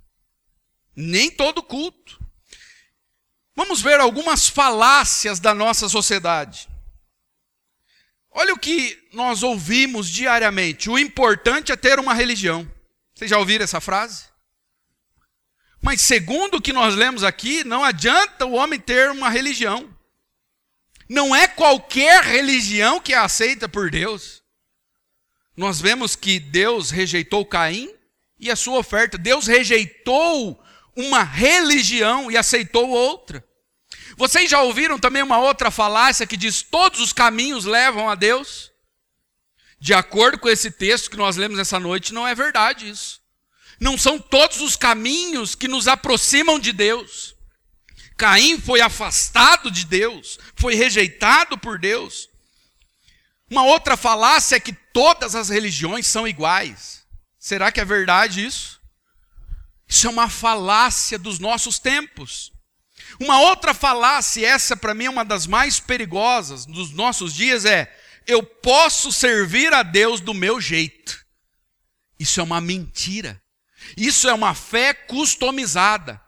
[0.94, 2.22] Nem todo culto.
[3.56, 6.68] Vamos ver algumas falácias da nossa sociedade.
[8.30, 10.90] Olha o que nós ouvimos diariamente.
[10.90, 12.70] O importante é ter uma religião.
[13.14, 14.24] Vocês já ouviram essa frase?
[15.80, 19.88] Mas segundo o que nós lemos aqui, não adianta o homem ter uma religião.
[21.08, 24.43] Não é qualquer religião que é aceita por Deus.
[25.56, 27.92] Nós vemos que Deus rejeitou Caim
[28.38, 29.16] e a sua oferta.
[29.16, 30.62] Deus rejeitou
[30.96, 33.44] uma religião e aceitou outra.
[34.16, 38.70] Vocês já ouviram também uma outra falácia que diz todos os caminhos levam a Deus?
[39.80, 43.20] De acordo com esse texto que nós lemos essa noite, não é verdade isso.
[43.80, 47.34] Não são todos os caminhos que nos aproximam de Deus.
[48.16, 52.28] Caim foi afastado de Deus, foi rejeitado por Deus.
[53.50, 57.04] Uma outra falácia é que todas as religiões são iguais.
[57.38, 58.80] Será que é verdade isso?
[59.86, 62.52] Isso é uma falácia dos nossos tempos.
[63.20, 67.94] Uma outra falácia, essa para mim é uma das mais perigosas dos nossos dias, é:
[68.26, 71.22] eu posso servir a Deus do meu jeito.
[72.18, 73.42] Isso é uma mentira.
[73.96, 76.20] Isso é uma fé customizada.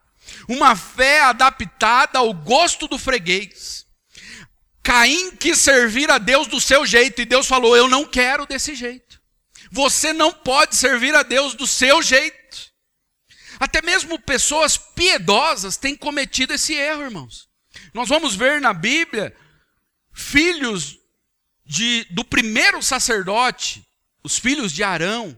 [0.49, 3.86] Uma fé adaptada ao gosto do freguês.
[4.87, 8.73] Caim quis servir a Deus do seu jeito e Deus falou: Eu não quero desse
[8.73, 9.21] jeito.
[9.69, 12.71] Você não pode servir a Deus do seu jeito.
[13.59, 17.49] Até mesmo pessoas piedosas têm cometido esse erro, irmãos.
[17.93, 19.37] Nós vamos ver na Bíblia
[20.13, 20.97] filhos
[21.65, 23.85] de, do primeiro sacerdote,
[24.23, 25.37] os filhos de Arão,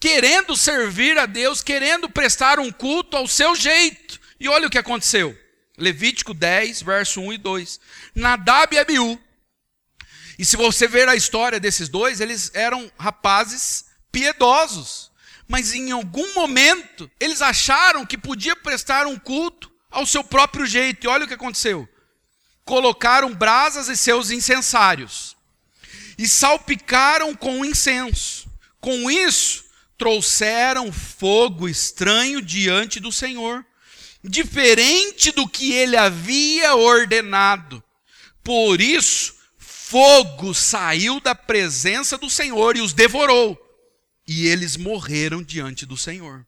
[0.00, 4.18] querendo servir a Deus, querendo prestar um culto ao seu jeito.
[4.40, 5.38] E olha o que aconteceu.
[5.78, 7.80] Levítico 10, verso 1 e 2.
[8.14, 9.18] Nadab e Abiú.
[10.38, 15.10] E se você ver a história desses dois, eles eram rapazes piedosos.
[15.48, 21.04] Mas em algum momento, eles acharam que podia prestar um culto ao seu próprio jeito.
[21.04, 21.88] E olha o que aconteceu.
[22.64, 25.36] Colocaram brasas e seus incensários.
[26.16, 28.50] E salpicaram com incenso.
[28.80, 29.64] Com isso,
[29.96, 33.64] trouxeram fogo estranho diante do Senhor,
[34.22, 37.82] diferente do que ele havia ordenado.
[38.42, 43.58] Por isso, fogo saiu da presença do Senhor e os devorou,
[44.26, 46.46] e eles morreram diante do Senhor.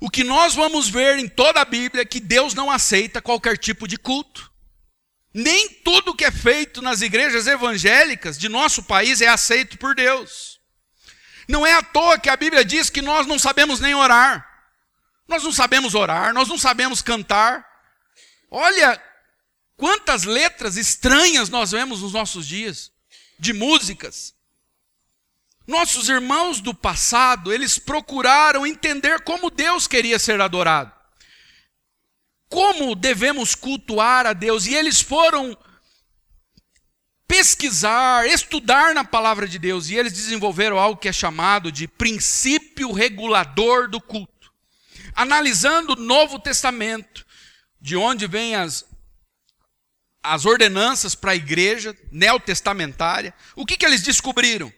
[0.00, 3.56] O que nós vamos ver em toda a Bíblia é que Deus não aceita qualquer
[3.56, 4.50] tipo de culto.
[5.32, 10.60] Nem tudo que é feito nas igrejas evangélicas de nosso país é aceito por Deus.
[11.48, 14.51] Não é à toa que a Bíblia diz que nós não sabemos nem orar.
[15.32, 17.66] Nós não sabemos orar, nós não sabemos cantar.
[18.50, 19.02] Olha
[19.78, 22.92] quantas letras estranhas nós vemos nos nossos dias
[23.38, 24.34] de músicas.
[25.66, 30.92] Nossos irmãos do passado, eles procuraram entender como Deus queria ser adorado.
[32.50, 35.56] Como devemos cultuar a Deus, e eles foram
[37.26, 42.92] pesquisar, estudar na palavra de Deus, e eles desenvolveram algo que é chamado de princípio
[42.92, 44.31] regulador do culto.
[45.14, 47.26] Analisando o Novo Testamento,
[47.80, 48.84] de onde vêm as,
[50.22, 54.72] as ordenanças para a igreja neotestamentária, o que, que eles descobriram?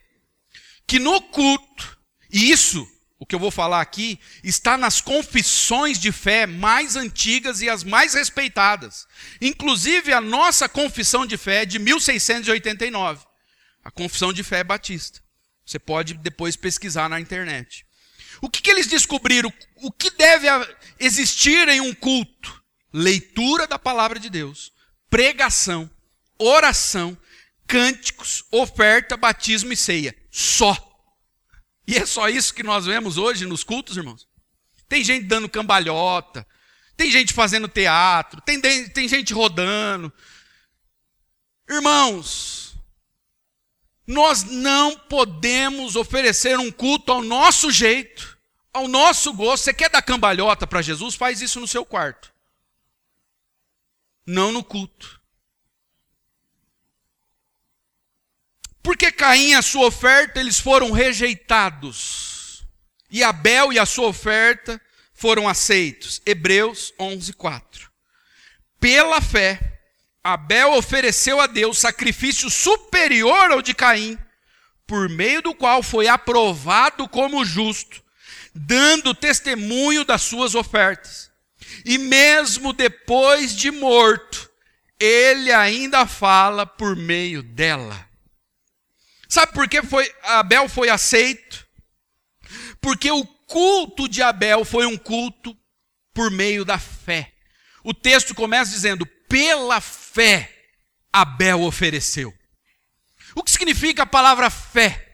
[0.86, 1.98] Que no culto
[2.30, 2.86] E isso,
[3.18, 7.84] o que eu vou falar aqui, está nas confissões de fé mais antigas e as
[7.84, 9.06] mais respeitadas.
[9.40, 13.24] Inclusive a nossa confissão de fé de 1689.
[13.84, 15.22] A confissão de fé batista.
[15.64, 17.86] Você pode depois pesquisar na internet.
[18.40, 19.52] O que, que eles descobriram?
[19.76, 20.48] O que deve
[20.98, 22.62] existir em um culto?
[22.92, 24.72] Leitura da palavra de Deus,
[25.10, 25.90] pregação,
[26.38, 27.16] oração,
[27.66, 30.16] cânticos, oferta, batismo e ceia.
[30.30, 30.76] Só.
[31.86, 34.26] E é só isso que nós vemos hoje nos cultos, irmãos?
[34.88, 36.46] Tem gente dando cambalhota,
[36.96, 40.12] tem gente fazendo teatro, tem, tem gente rodando.
[41.68, 42.73] Irmãos,
[44.06, 48.38] nós não podemos oferecer um culto ao nosso jeito,
[48.72, 49.64] ao nosso gosto.
[49.64, 51.14] Você quer dar cambalhota para Jesus?
[51.14, 52.32] Faz isso no seu quarto,
[54.26, 55.20] não no culto.
[58.82, 62.66] Porque Caim e a sua oferta, eles foram rejeitados.
[63.10, 64.78] E Abel e a sua oferta
[65.14, 66.20] foram aceitos.
[66.26, 67.90] Hebreus 11, 4.
[68.78, 69.73] Pela fé,
[70.26, 74.18] Abel ofereceu a Deus sacrifício superior ao de Caim,
[74.86, 78.02] por meio do qual foi aprovado como justo,
[78.54, 81.30] dando testemunho das suas ofertas.
[81.84, 84.50] E mesmo depois de morto,
[84.98, 88.08] ele ainda fala por meio dela.
[89.28, 91.66] Sabe por que foi, Abel foi aceito?
[92.80, 95.54] Porque o culto de Abel foi um culto
[96.14, 97.32] por meio da fé.
[97.82, 100.03] O texto começa dizendo: pela fé
[101.12, 102.32] Abel ofereceu.
[103.34, 105.04] O que significa a palavra fé?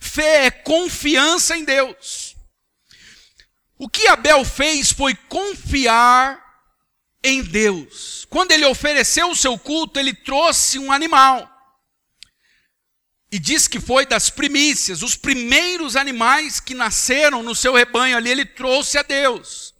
[0.00, 2.36] Fé é confiança em Deus.
[3.78, 6.40] O que Abel fez foi confiar
[7.22, 8.26] em Deus.
[8.28, 11.48] Quando ele ofereceu o seu culto, ele trouxe um animal.
[13.30, 18.30] E diz que foi das primícias, os primeiros animais que nasceram no seu rebanho ali,
[18.30, 19.71] ele trouxe a Deus.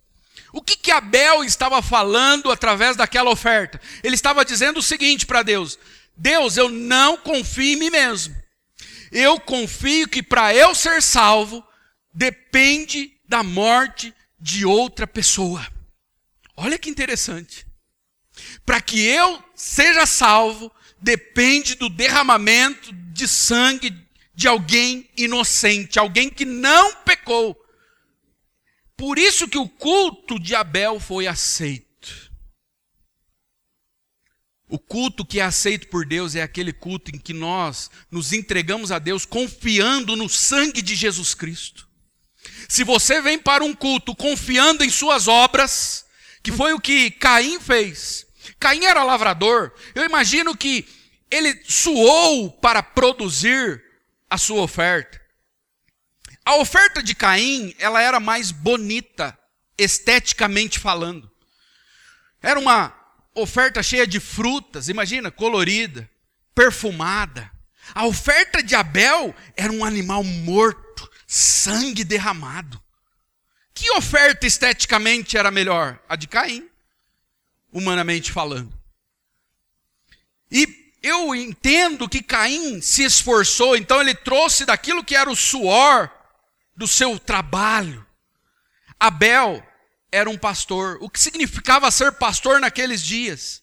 [0.52, 3.80] O que, que Abel estava falando através daquela oferta?
[4.02, 5.78] Ele estava dizendo o seguinte para Deus:
[6.16, 8.36] Deus, eu não confio em mim mesmo.
[9.10, 11.64] Eu confio que para eu ser salvo,
[12.12, 15.66] depende da morte de outra pessoa.
[16.56, 17.66] Olha que interessante.
[18.64, 23.94] Para que eu seja salvo, depende do derramamento de sangue
[24.34, 27.56] de alguém inocente, alguém que não pecou.
[29.02, 32.30] Por isso que o culto de Abel foi aceito.
[34.68, 38.92] O culto que é aceito por Deus é aquele culto em que nós nos entregamos
[38.92, 41.88] a Deus confiando no sangue de Jesus Cristo.
[42.68, 46.06] Se você vem para um culto confiando em suas obras,
[46.40, 48.24] que foi o que Caim fez.
[48.60, 49.72] Caim era lavrador.
[49.96, 50.86] Eu imagino que
[51.28, 53.82] ele suou para produzir
[54.30, 55.21] a sua oferta.
[56.44, 59.38] A oferta de Caim, ela era mais bonita,
[59.78, 61.30] esteticamente falando.
[62.42, 62.92] Era uma
[63.34, 66.10] oferta cheia de frutas, imagina, colorida,
[66.54, 67.50] perfumada.
[67.94, 72.82] A oferta de Abel era um animal morto, sangue derramado.
[73.72, 76.00] Que oferta esteticamente era melhor?
[76.08, 76.68] A de Caim,
[77.72, 78.72] humanamente falando.
[80.50, 86.10] E eu entendo que Caim se esforçou, então ele trouxe daquilo que era o suor
[86.82, 88.04] do seu trabalho.
[88.98, 89.64] Abel
[90.10, 90.98] era um pastor.
[91.00, 93.62] O que significava ser pastor naqueles dias?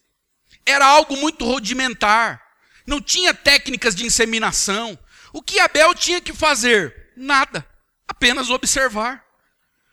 [0.65, 2.41] Era algo muito rudimentar.
[2.87, 4.97] Não tinha técnicas de inseminação.
[5.33, 7.11] O que Abel tinha que fazer?
[7.17, 7.67] Nada.
[8.07, 9.21] Apenas observar.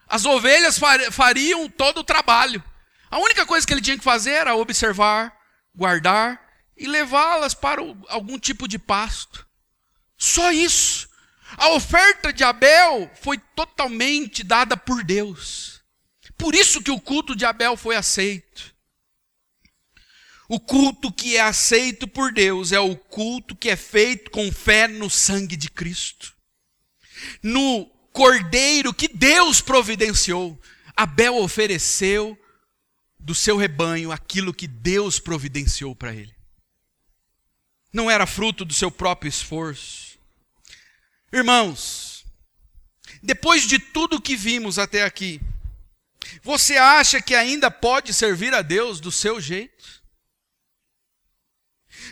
[0.07, 0.79] As ovelhas
[1.11, 2.63] fariam todo o trabalho.
[3.11, 5.37] A única coisa que ele tinha que fazer era observar,
[5.75, 6.41] guardar
[6.77, 9.45] e levá-las para algum tipo de pasto.
[10.17, 11.09] Só isso.
[11.57, 15.81] A oferta de Abel foi totalmente dada por Deus.
[16.37, 18.75] Por isso que o culto de Abel foi aceito.
[20.49, 24.87] O culto que é aceito por Deus é o culto que é feito com fé
[24.87, 26.35] no sangue de Cristo.
[27.43, 30.61] No cordeiro que Deus providenciou.
[30.97, 32.39] Abel ofereceu
[33.19, 36.37] do seu rebanho aquilo que Deus providenciou para ele
[37.97, 40.06] não era fruto do seu próprio esforço.
[41.33, 42.25] Irmãos,
[43.23, 45.41] depois de tudo que vimos até aqui,
[46.43, 50.03] você acha que ainda pode servir a Deus do seu jeito?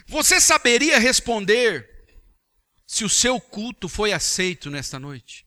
[0.06, 1.88] Você saberia responder
[2.86, 5.46] se o seu culto foi aceito nesta noite?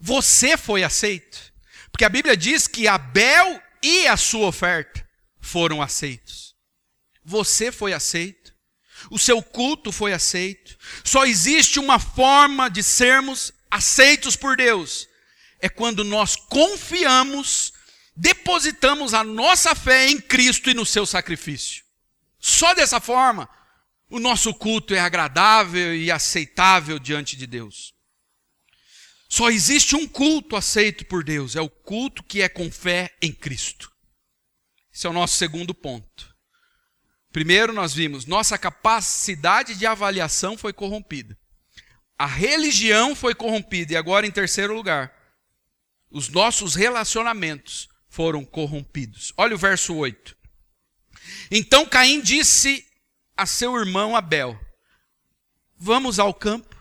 [0.00, 1.52] Você foi aceito?
[1.90, 5.06] Porque a Bíblia diz que Abel e a sua oferta
[5.40, 6.54] foram aceitos.
[7.24, 8.47] Você foi aceito.
[9.10, 10.76] O seu culto foi aceito.
[11.04, 15.08] Só existe uma forma de sermos aceitos por Deus:
[15.60, 17.72] é quando nós confiamos,
[18.16, 21.84] depositamos a nossa fé em Cristo e no seu sacrifício.
[22.38, 23.48] Só dessa forma
[24.10, 27.94] o nosso culto é agradável e aceitável diante de Deus.
[29.28, 33.30] Só existe um culto aceito por Deus, é o culto que é com fé em
[33.30, 33.92] Cristo.
[34.92, 36.27] Esse é o nosso segundo ponto.
[37.38, 41.38] Primeiro, nós vimos, nossa capacidade de avaliação foi corrompida.
[42.18, 43.92] A religião foi corrompida.
[43.92, 45.14] E agora, em terceiro lugar,
[46.10, 49.32] os nossos relacionamentos foram corrompidos.
[49.36, 50.36] Olha o verso 8.
[51.48, 52.84] Então Caim disse
[53.36, 54.58] a seu irmão Abel:
[55.76, 56.74] Vamos ao campo.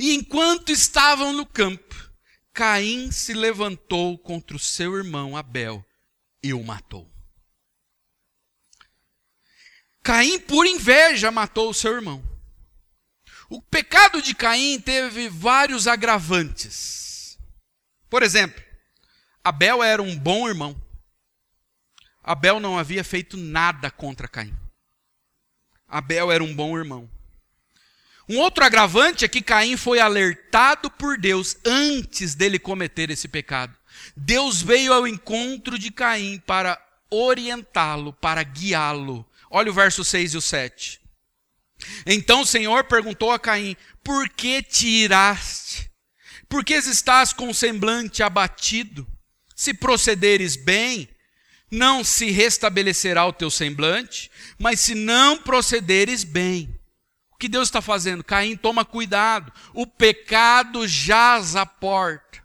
[0.00, 2.10] E enquanto estavam no campo,
[2.54, 5.84] Caim se levantou contra o seu irmão Abel
[6.42, 7.14] e o matou.
[10.06, 12.22] Caim, por inveja, matou o seu irmão.
[13.50, 17.36] O pecado de Caim teve vários agravantes.
[18.08, 18.62] Por exemplo,
[19.42, 20.80] Abel era um bom irmão.
[22.22, 24.54] Abel não havia feito nada contra Caim.
[25.88, 27.10] Abel era um bom irmão.
[28.28, 33.76] Um outro agravante é que Caim foi alertado por Deus antes dele cometer esse pecado.
[34.16, 36.80] Deus veio ao encontro de Caim para
[37.10, 39.28] orientá-lo, para guiá-lo.
[39.50, 41.00] Olha o verso 6 e o 7.
[42.06, 45.90] Então o Senhor perguntou a Caim: Por que te iraste?
[46.48, 49.06] Por que estás com o semblante abatido?
[49.54, 51.08] Se procederes bem,
[51.70, 56.78] não se restabelecerá o teu semblante, mas se não procederes bem.
[57.30, 58.24] O que Deus está fazendo?
[58.24, 59.52] Caim, toma cuidado.
[59.74, 62.42] O pecado jaz à porta.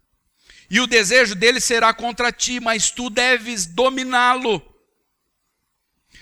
[0.69, 4.70] E o desejo dele será contra ti, mas tu deves dominá-lo.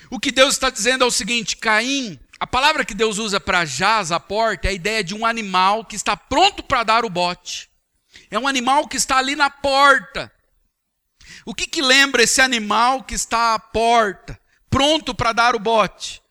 [0.09, 3.65] O que Deus está dizendo é o seguinte: Caim, a palavra que Deus usa para
[3.65, 7.09] jaz à porta é a ideia de um animal que está pronto para dar o
[7.09, 7.69] bote.
[8.31, 10.31] É um animal que está ali na porta.
[11.45, 14.39] O que, que lembra esse animal que está à porta,
[14.69, 16.21] pronto para dar o bote?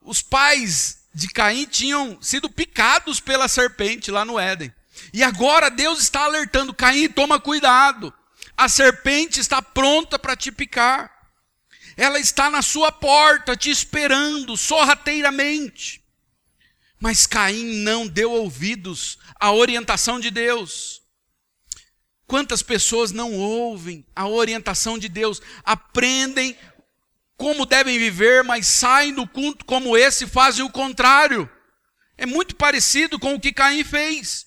[0.00, 4.72] Os pais de Caim tinham sido picados pela serpente lá no Éden.
[5.12, 8.12] E agora Deus está alertando: Caim, toma cuidado.
[8.56, 11.17] A serpente está pronta para te picar.
[11.98, 16.00] Ela está na sua porta te esperando sorrateiramente.
[17.00, 21.02] Mas Caim não deu ouvidos à orientação de Deus.
[22.24, 26.56] Quantas pessoas não ouvem a orientação de Deus, aprendem
[27.36, 31.50] como devem viver, mas saem do culto como esse e fazem o contrário.
[32.16, 34.46] É muito parecido com o que Caim fez.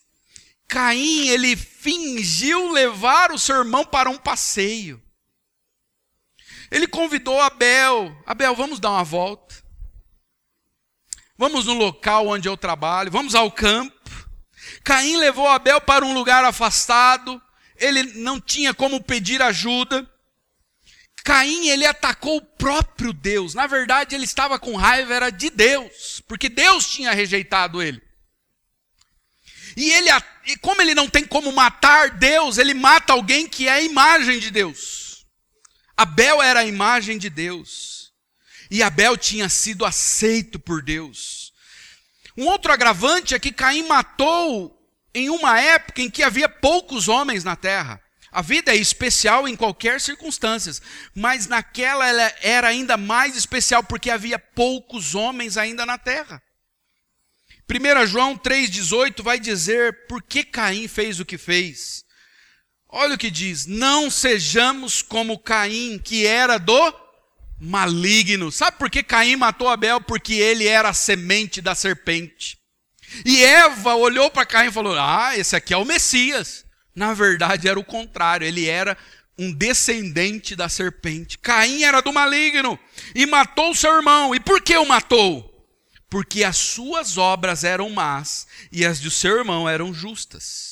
[0.69, 5.03] Caim, ele fingiu levar o seu irmão para um passeio.
[6.71, 9.61] Ele convidou Abel: Abel, vamos dar uma volta.
[11.37, 13.99] Vamos no local onde eu trabalho, vamos ao campo.
[14.83, 17.41] Caim levou Abel para um lugar afastado,
[17.75, 20.07] ele não tinha como pedir ajuda.
[21.23, 23.53] Caim, ele atacou o próprio Deus.
[23.53, 28.01] Na verdade, ele estava com raiva, era de Deus, porque Deus tinha rejeitado ele.
[29.75, 30.09] E ele,
[30.61, 34.51] como ele não tem como matar Deus, ele mata alguém que é a imagem de
[34.51, 35.10] Deus.
[36.01, 38.11] Abel era a imagem de Deus.
[38.71, 41.53] E Abel tinha sido aceito por Deus.
[42.35, 44.75] Um outro agravante é que Caim matou
[45.13, 48.01] em uma época em que havia poucos homens na terra.
[48.31, 50.73] A vida é especial em qualquer circunstância,
[51.13, 56.41] mas naquela ela era ainda mais especial porque havia poucos homens ainda na terra.
[57.69, 62.03] 1 João 3,18 vai dizer por que Caim fez o que fez.
[62.91, 66.93] Olha o que diz: Não sejamos como Caim, que era do
[67.59, 68.51] maligno.
[68.51, 70.01] Sabe por que Caim matou Abel?
[70.01, 72.57] Porque ele era a semente da serpente.
[73.25, 76.65] E Eva olhou para Caim e falou: Ah, esse aqui é o Messias.
[76.93, 78.97] Na verdade, era o contrário, ele era
[79.37, 81.37] um descendente da serpente.
[81.37, 82.77] Caim era do maligno
[83.15, 84.35] e matou seu irmão.
[84.35, 85.49] E por que o matou?
[86.09, 90.70] Porque as suas obras eram más e as do seu irmão eram justas.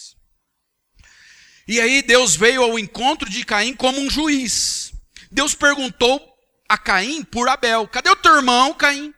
[1.70, 4.91] E aí Deus veio ao encontro de Caim como um juiz.
[5.30, 6.20] Deus perguntou
[6.67, 9.13] a Caim por Abel: Cadê o teu irmão, Caim?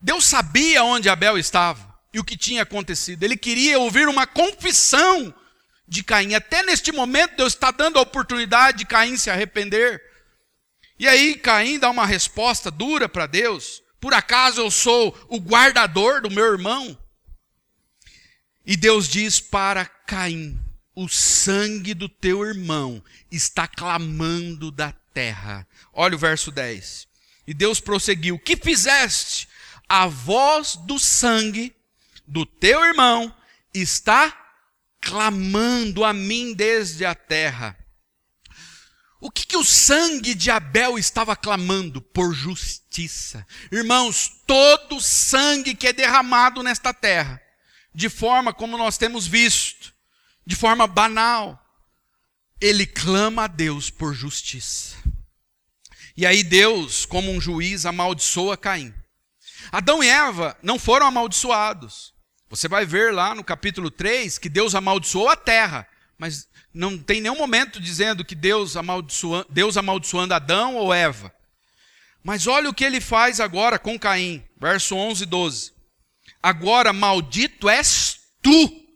[0.00, 3.24] Deus sabia onde Abel estava e o que tinha acontecido.
[3.24, 5.34] Ele queria ouvir uma confissão
[5.88, 6.32] de Caim.
[6.32, 10.00] Até neste momento, Deus está dando a oportunidade de Caim se arrepender.
[10.96, 16.22] E aí, Caim dá uma resposta dura para Deus: Por acaso eu sou o guardador
[16.22, 16.96] do meu irmão?
[18.64, 20.67] E Deus diz para Caim:
[21.00, 25.66] O sangue do teu irmão está clamando da terra.
[25.92, 27.06] Olha o verso 10.
[27.46, 29.48] E Deus prosseguiu: Que fizeste?
[29.88, 31.74] a voz do sangue
[32.26, 33.34] do teu irmão
[33.72, 34.36] está
[35.00, 37.76] clamando a mim desde a terra.
[39.20, 42.00] O que, que o sangue de Abel estava clamando?
[42.00, 43.44] Por justiça.
[43.72, 47.40] Irmãos, todo sangue que é derramado nesta terra,
[47.92, 49.92] de forma como nós temos visto,
[50.48, 51.62] de forma banal,
[52.58, 54.96] ele clama a Deus por justiça.
[56.16, 58.94] E aí Deus, como um juiz, amaldiçoa Caim.
[59.70, 62.14] Adão e Eva não foram amaldiçoados.
[62.48, 65.86] Você vai ver lá no capítulo 3 que Deus amaldiçoou a terra,
[66.16, 71.30] mas não tem nenhum momento dizendo que Deus amaldiçoando, Deus amaldiçoando Adão ou Eva.
[72.24, 75.72] Mas olha o que ele faz agora com Caim, verso 11 e 12.
[76.42, 78.87] Agora maldito és tu,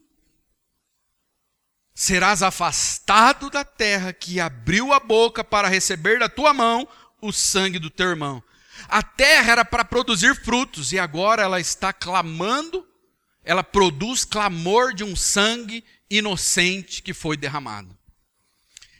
[1.95, 6.89] serás afastado da terra que abriu a boca para receber da tua mão
[7.21, 8.43] o sangue do teu irmão.
[8.89, 12.87] A terra era para produzir frutos e agora ela está clamando,
[13.45, 17.97] ela produz clamor de um sangue inocente que foi derramado.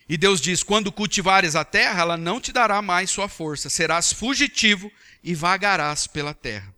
[0.09, 4.13] E Deus diz: quando cultivares a terra, ela não te dará mais sua força, serás
[4.13, 4.91] fugitivo
[5.23, 6.75] e vagarás pela terra.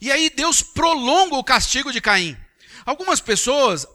[0.00, 2.36] E aí Deus prolonga o castigo de Caim.
[2.86, 3.86] Algumas pessoas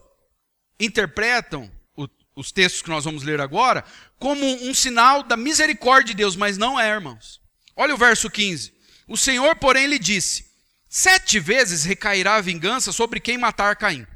[0.80, 3.84] interpretam o, os textos que nós vamos ler agora
[4.20, 7.42] como um sinal da misericórdia de Deus, mas não é, irmãos.
[7.76, 8.74] Olha o verso 15.
[9.08, 10.46] O Senhor, porém, lhe disse:
[10.88, 14.08] Sete vezes recairá a vingança sobre quem matar Caim.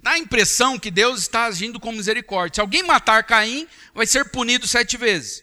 [0.00, 2.56] Dá a impressão que Deus está agindo com misericórdia.
[2.56, 5.42] Se alguém matar Caim, vai ser punido sete vezes.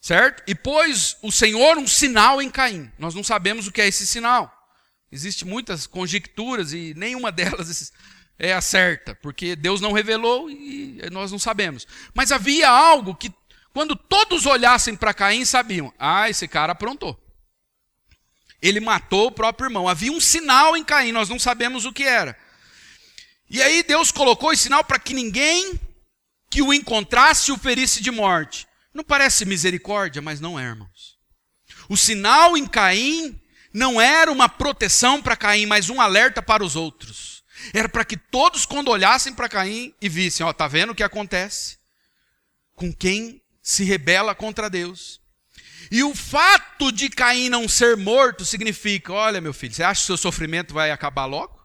[0.00, 0.42] Certo?
[0.46, 2.90] E pôs o Senhor um sinal em Caim.
[2.98, 4.52] Nós não sabemos o que é esse sinal.
[5.10, 7.92] Existem muitas conjecturas e nenhuma delas
[8.38, 11.86] é a certa, porque Deus não revelou e nós não sabemos.
[12.14, 13.32] Mas havia algo que,
[13.72, 17.18] quando todos olhassem para Caim, sabiam: ah, esse cara aprontou.
[18.62, 19.88] Ele matou o próprio irmão.
[19.88, 22.36] Havia um sinal em Caim, nós não sabemos o que era.
[23.50, 25.80] E aí Deus colocou esse sinal para que ninguém
[26.50, 28.66] que o encontrasse o ferisse de morte.
[28.92, 31.18] Não parece misericórdia, mas não é, irmãos.
[31.88, 33.40] O sinal em Caim
[33.72, 37.27] não era uma proteção para Caim, mas um alerta para os outros.
[37.72, 41.02] Era para que todos, quando olhassem para Caim e vissem: ó, tá vendo o que
[41.02, 41.78] acontece
[42.74, 45.20] com quem se rebela contra Deus.
[45.90, 50.06] E o fato de Caim não ser morto significa: olha, meu filho, você acha que
[50.06, 51.58] seu sofrimento vai acabar logo?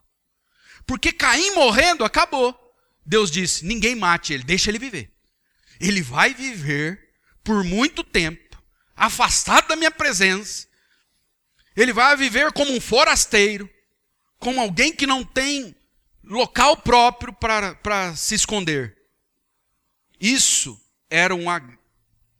[0.85, 2.57] Porque Caim morrendo, acabou.
[3.05, 5.11] Deus disse: ninguém mate ele, deixa ele viver.
[5.79, 7.09] Ele vai viver
[7.43, 8.61] por muito tempo,
[8.95, 10.67] afastado da minha presença.
[11.75, 13.69] Ele vai viver como um forasteiro,
[14.39, 15.75] como alguém que não tem
[16.24, 18.97] local próprio para se esconder.
[20.19, 21.45] Isso era, um,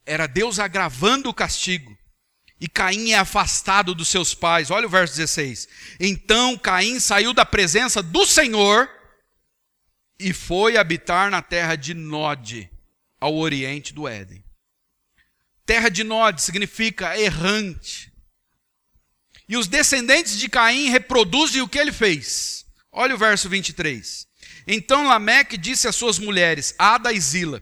[0.06, 1.98] era Deus agravando o castigo.
[2.60, 4.72] E Caim é afastado dos seus pais.
[4.72, 5.68] Olha o verso 16.
[6.00, 8.90] Então Caim saiu da presença do Senhor
[10.18, 12.72] e foi habitar na terra de Nod,
[13.20, 14.44] ao oriente do Éden.
[15.66, 18.14] Terra de Nod significa errante.
[19.48, 22.63] E os descendentes de Caim reproduzem o que ele fez.
[22.94, 24.26] Olha o verso 23.
[24.66, 27.62] Então Lameque disse às suas mulheres, Ada e Zila: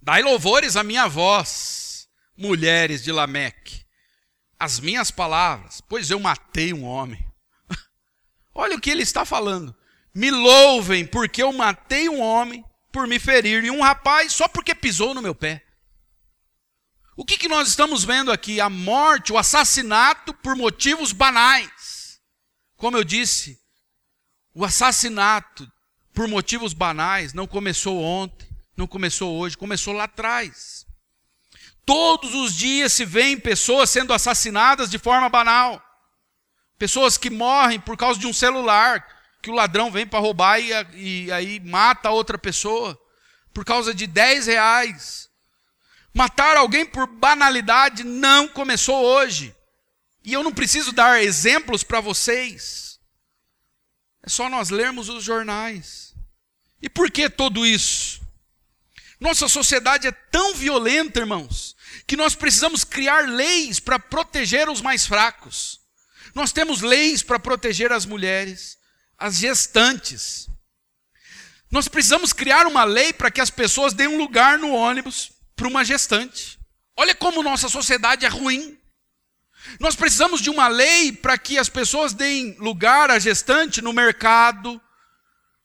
[0.00, 3.82] Dai louvores à minha voz, mulheres de Lameque
[4.62, 7.20] as minhas palavras, pois eu matei um homem.
[8.54, 9.74] Olha o que ele está falando.
[10.14, 14.72] Me louvem, porque eu matei um homem por me ferir, e um rapaz só porque
[14.72, 15.66] pisou no meu pé.
[17.16, 18.60] O que, que nós estamos vendo aqui?
[18.60, 22.20] A morte, o assassinato por motivos banais.
[22.76, 23.60] Como eu disse,
[24.54, 25.70] o assassinato
[26.12, 30.86] por motivos banais não começou ontem, não começou hoje, começou lá atrás.
[31.84, 35.82] Todos os dias se vêem pessoas sendo assassinadas de forma banal.
[36.78, 39.06] Pessoas que morrem por causa de um celular
[39.40, 42.98] que o ladrão vem para roubar e, e, aí mata outra pessoa
[43.52, 45.28] por causa de 10 reais.
[46.14, 49.54] Matar alguém por banalidade não começou hoje.
[50.24, 52.91] E eu não preciso dar exemplos para vocês.
[54.22, 56.14] É só nós lermos os jornais.
[56.80, 58.20] E por que tudo isso?
[59.20, 65.06] Nossa sociedade é tão violenta, irmãos, que nós precisamos criar leis para proteger os mais
[65.06, 65.80] fracos.
[66.34, 68.78] Nós temos leis para proteger as mulheres,
[69.16, 70.48] as gestantes.
[71.70, 75.68] Nós precisamos criar uma lei para que as pessoas deem um lugar no ônibus para
[75.68, 76.58] uma gestante.
[76.96, 78.78] Olha como nossa sociedade é ruim.
[79.78, 84.80] Nós precisamos de uma lei para que as pessoas deem lugar à gestante no mercado,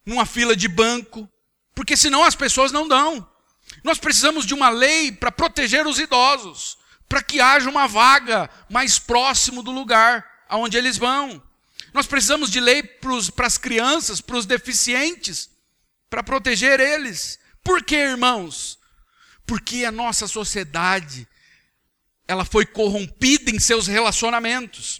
[0.05, 1.29] numa fila de banco,
[1.75, 3.27] porque senão as pessoas não dão.
[3.83, 6.77] Nós precisamos de uma lei para proteger os idosos,
[7.07, 10.25] para que haja uma vaga mais próximo do lugar.
[10.49, 11.43] aonde eles vão.
[11.93, 15.49] Nós precisamos de lei para as crianças, para os deficientes,
[16.09, 17.39] para proteger eles.
[17.63, 18.79] Por quê, irmãos?
[19.45, 21.27] Porque a nossa sociedade
[22.27, 24.99] ela foi corrompida em seus relacionamentos.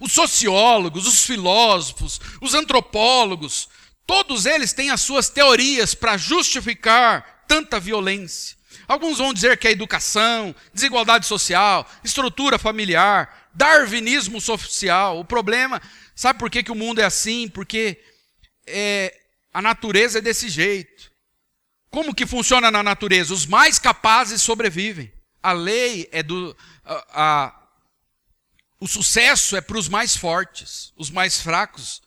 [0.00, 3.68] Os sociólogos, os filósofos, os antropólogos,
[4.06, 8.56] todos eles têm as suas teorias para justificar tanta violência.
[8.86, 15.18] Alguns vão dizer que é educação, desigualdade social, estrutura familiar, darwinismo social.
[15.18, 15.82] O problema,
[16.14, 17.48] sabe por que, que o mundo é assim?
[17.48, 18.00] Porque
[18.66, 19.14] é,
[19.52, 21.10] a natureza é desse jeito.
[21.90, 23.34] Como que funciona na natureza?
[23.34, 25.12] Os mais capazes sobrevivem.
[25.48, 26.54] A lei é do.
[26.84, 27.62] A, a,
[28.78, 30.92] o sucesso é para os mais fortes.
[30.94, 32.02] Os mais fracos,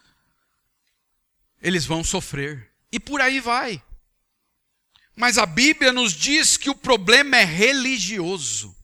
[1.60, 2.72] eles vão sofrer.
[2.92, 3.82] E por aí vai.
[5.16, 8.76] Mas a Bíblia nos diz que o problema é religioso.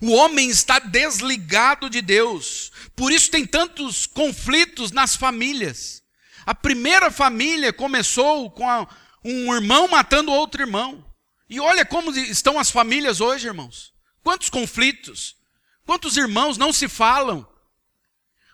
[0.00, 2.70] O homem está desligado de Deus.
[2.94, 6.04] Por isso tem tantos conflitos nas famílias.
[6.46, 8.86] A primeira família começou com a,
[9.24, 11.04] um irmão matando outro irmão.
[11.48, 13.92] E olha como estão as famílias hoje, irmãos.
[14.22, 15.36] Quantos conflitos,
[15.84, 17.46] quantos irmãos não se falam,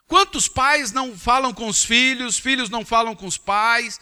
[0.07, 3.99] quantos pais não falam com os filhos, filhos não falam com os pais,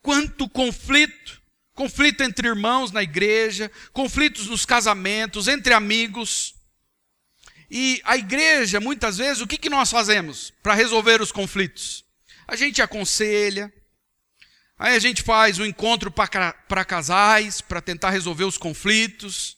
[0.00, 1.42] quanto conflito,
[1.74, 6.54] conflito entre irmãos na igreja, conflitos nos casamentos, entre amigos.
[7.68, 12.04] E a igreja, muitas vezes, o que, que nós fazemos para resolver os conflitos?
[12.46, 13.72] A gente aconselha,
[14.78, 19.56] Aí a gente faz um encontro para casais, para tentar resolver os conflitos.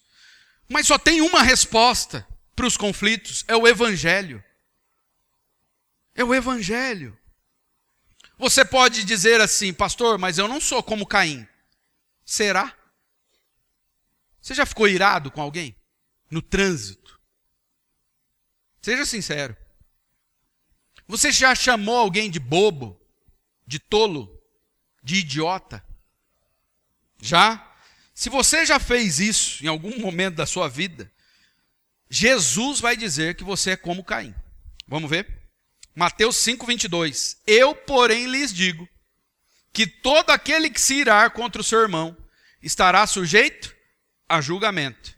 [0.69, 4.43] Mas só tem uma resposta para os conflitos: é o Evangelho.
[6.14, 7.19] É o Evangelho.
[8.39, 11.47] Você pode dizer assim, pastor, mas eu não sou como Caim.
[12.25, 12.77] Será?
[14.41, 15.75] Você já ficou irado com alguém?
[16.31, 17.19] No trânsito?
[18.83, 19.57] Seja sincero.
[21.09, 23.01] Você já chamou alguém de bobo?
[23.67, 24.36] De tolo?
[25.07, 25.80] De idiota?
[27.22, 27.64] Já?
[28.12, 31.09] Se você já fez isso em algum momento da sua vida,
[32.11, 34.34] Jesus vai dizer que você é como Caim.
[34.88, 35.28] Vamos ver?
[35.94, 37.40] Mateus 5, 22.
[37.46, 38.88] Eu, porém, lhes digo
[39.72, 42.16] que todo aquele que se irá contra o seu irmão
[42.61, 43.72] estará sujeito
[44.28, 45.14] a julgamento.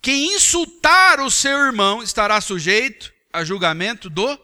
[0.00, 4.38] Quem insultar o seu irmão estará sujeito a julgamento do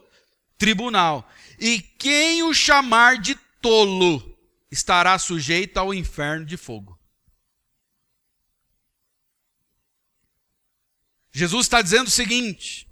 [0.56, 1.30] tribunal.
[1.60, 4.27] E quem o chamar de tolo
[4.70, 6.98] estará sujeito ao inferno de fogo.
[11.32, 12.88] Jesus está dizendo o seguinte: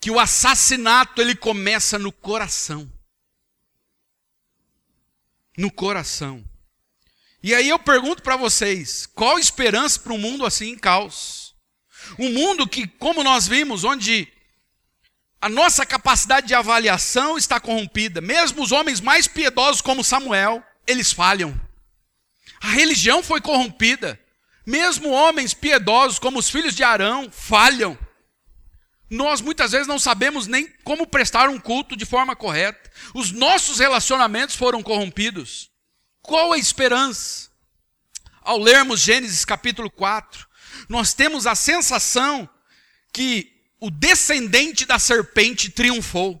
[0.00, 2.90] que o assassinato ele começa no coração.
[5.56, 6.42] No coração.
[7.42, 11.54] E aí eu pergunto para vocês: qual esperança para um mundo assim em caos?
[12.18, 14.26] Um mundo que, como nós vimos, onde
[15.40, 21.12] a nossa capacidade de avaliação está corrompida, mesmo os homens mais piedosos como Samuel, eles
[21.12, 21.58] falham.
[22.60, 24.20] A religião foi corrompida.
[24.66, 27.98] Mesmo homens piedosos, como os filhos de Arão, falham.
[29.08, 32.90] Nós muitas vezes não sabemos nem como prestar um culto de forma correta.
[33.14, 35.70] Os nossos relacionamentos foram corrompidos.
[36.22, 37.50] Qual a esperança?
[38.42, 40.46] Ao lermos Gênesis capítulo 4,
[40.88, 42.48] nós temos a sensação
[43.12, 46.40] que o descendente da serpente triunfou.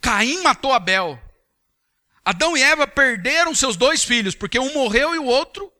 [0.00, 1.20] Caim matou Abel.
[2.24, 5.72] Adão e Eva perderam seus dois filhos, porque um morreu e o outro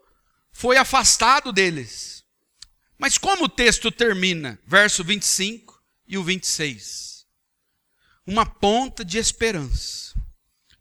[0.53, 2.25] foi afastado deles.
[2.99, 4.59] Mas como o texto termina?
[4.67, 7.27] Verso 25 e o 26.
[8.27, 10.15] Uma ponta de esperança.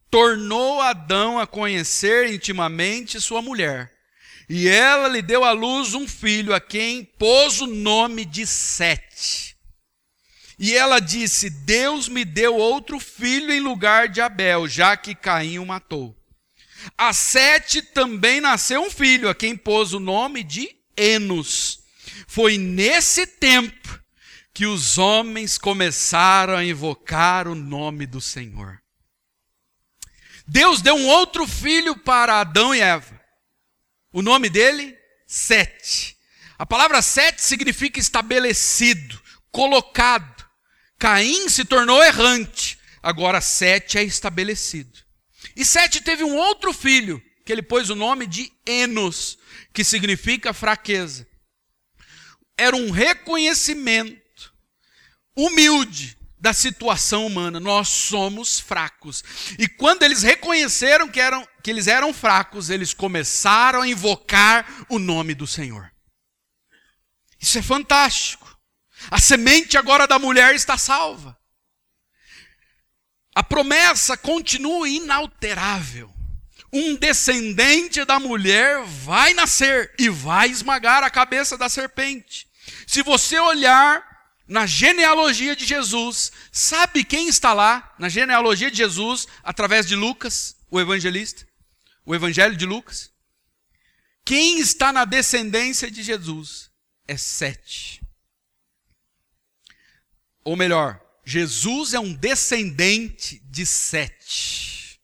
[0.09, 3.93] Tornou Adão a conhecer intimamente sua mulher,
[4.49, 9.50] e ela lhe deu à luz um filho, a quem pôs o nome de Sete
[10.63, 15.57] e ela disse: Deus me deu outro filho em lugar de Abel, já que Caim
[15.57, 16.15] o matou.
[16.95, 21.79] A Sete também nasceu um filho, a quem pôs o nome de Enos.
[22.27, 23.99] Foi nesse tempo
[24.53, 28.79] que os homens começaram a invocar o nome do Senhor.
[30.47, 33.19] Deus deu um outro filho para Adão e Eva.
[34.13, 34.95] O nome dele?
[35.25, 36.15] Sete.
[36.59, 39.19] A palavra sete significa estabelecido,
[39.51, 40.40] colocado.
[41.01, 44.99] Caim se tornou errante, agora Sete é estabelecido.
[45.55, 49.39] E Sete teve um outro filho, que ele pôs o nome de Enos,
[49.73, 51.27] que significa fraqueza.
[52.55, 54.53] Era um reconhecimento
[55.35, 57.59] humilde da situação humana.
[57.59, 59.23] Nós somos fracos.
[59.57, 64.99] E quando eles reconheceram que, eram, que eles eram fracos, eles começaram a invocar o
[64.99, 65.91] nome do Senhor.
[67.39, 68.40] Isso é fantástico.
[69.09, 71.37] A semente agora da mulher está salva.
[73.33, 76.13] A promessa continua inalterável.
[76.73, 82.47] Um descendente da mulher vai nascer e vai esmagar a cabeça da serpente.
[82.87, 84.05] Se você olhar
[84.47, 90.55] na genealogia de Jesus, sabe quem está lá na genealogia de Jesus através de Lucas,
[90.69, 91.47] o evangelista?
[92.05, 93.11] O evangelho de Lucas?
[94.25, 96.69] Quem está na descendência de Jesus?
[97.07, 98.00] É Sete.
[100.43, 104.99] Ou melhor, Jesus é um descendente de Sete.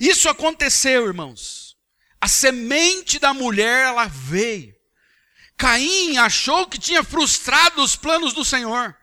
[0.00, 1.76] Isso aconteceu, irmãos.
[2.20, 4.74] A semente da mulher, ela veio.
[5.56, 8.94] Caim achou que tinha frustrado os planos do Senhor,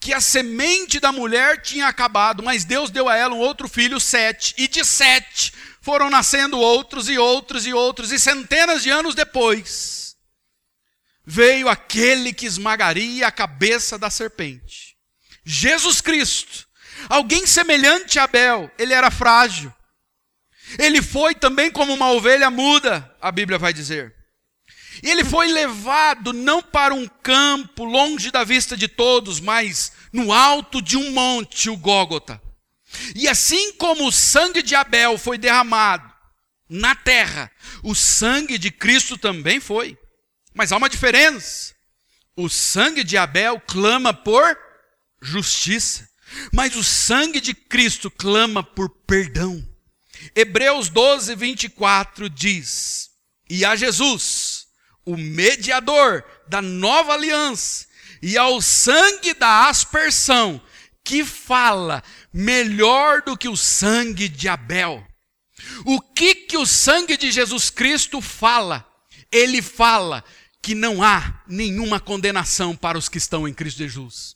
[0.00, 4.00] que a semente da mulher tinha acabado, mas Deus deu a ela um outro filho,
[4.00, 9.14] Sete, e de Sete foram nascendo outros e outros e outros, e centenas de anos
[9.14, 10.05] depois,
[11.26, 14.96] veio aquele que esmagaria a cabeça da serpente.
[15.44, 16.66] Jesus Cristo,
[17.08, 19.72] alguém semelhante a Abel, ele era frágil.
[20.78, 24.14] Ele foi também como uma ovelha muda, a Bíblia vai dizer.
[25.02, 30.32] E ele foi levado não para um campo longe da vista de todos, mas no
[30.32, 32.40] alto de um monte, o Gólgota.
[33.14, 36.10] E assim como o sangue de Abel foi derramado
[36.68, 37.50] na terra,
[37.82, 39.98] o sangue de Cristo também foi.
[40.56, 41.74] Mas há uma diferença.
[42.34, 44.58] O sangue de Abel clama por
[45.20, 46.08] justiça,
[46.50, 49.62] mas o sangue de Cristo clama por perdão.
[50.34, 53.10] Hebreus 12, 24 diz:
[53.50, 54.66] E a Jesus,
[55.04, 57.86] o mediador da nova aliança,
[58.22, 60.60] e ao sangue da aspersão,
[61.04, 62.02] que fala
[62.32, 65.06] melhor do que o sangue de Abel.
[65.84, 68.86] O que que o sangue de Jesus Cristo fala?
[69.30, 70.24] Ele fala
[70.66, 74.34] que não há nenhuma condenação para os que estão em Cristo Jesus.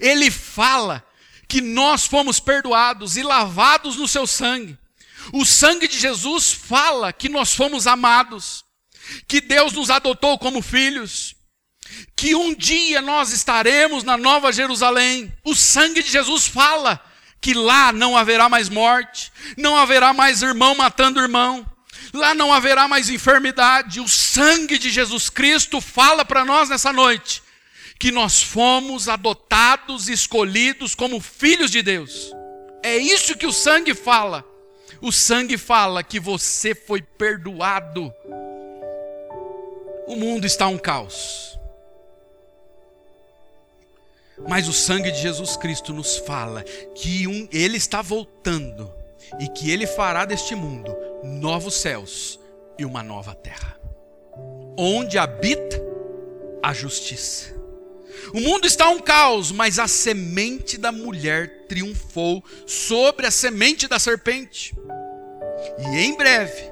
[0.00, 1.04] Ele fala
[1.48, 4.78] que nós fomos perdoados e lavados no seu sangue.
[5.32, 8.64] O sangue de Jesus fala que nós fomos amados
[9.26, 11.34] que Deus nos adotou como filhos,
[12.14, 15.36] que um dia nós estaremos na Nova Jerusalém.
[15.42, 17.04] O sangue de Jesus fala
[17.40, 21.66] que lá não haverá mais morte, não haverá mais irmão matando irmão,
[22.14, 24.00] lá não haverá mais enfermidade.
[24.00, 27.42] O sangue de Jesus Cristo fala para nós nessa noite
[27.98, 32.32] que nós fomos adotados, escolhidos como filhos de Deus.
[32.82, 34.44] É isso que o sangue fala.
[35.00, 38.12] O sangue fala que você foi perdoado
[40.06, 41.58] o mundo está um caos.
[44.48, 46.62] Mas o sangue de Jesus Cristo nos fala
[46.94, 48.92] que um, Ele está voltando
[49.40, 52.38] e que Ele fará deste mundo novos céus
[52.78, 53.78] e uma nova terra,
[54.76, 55.80] onde habita
[56.62, 57.54] a justiça.
[58.32, 63.98] O mundo está um caos, mas a semente da mulher triunfou sobre a semente da
[63.98, 64.74] serpente.
[65.78, 66.70] E em breve,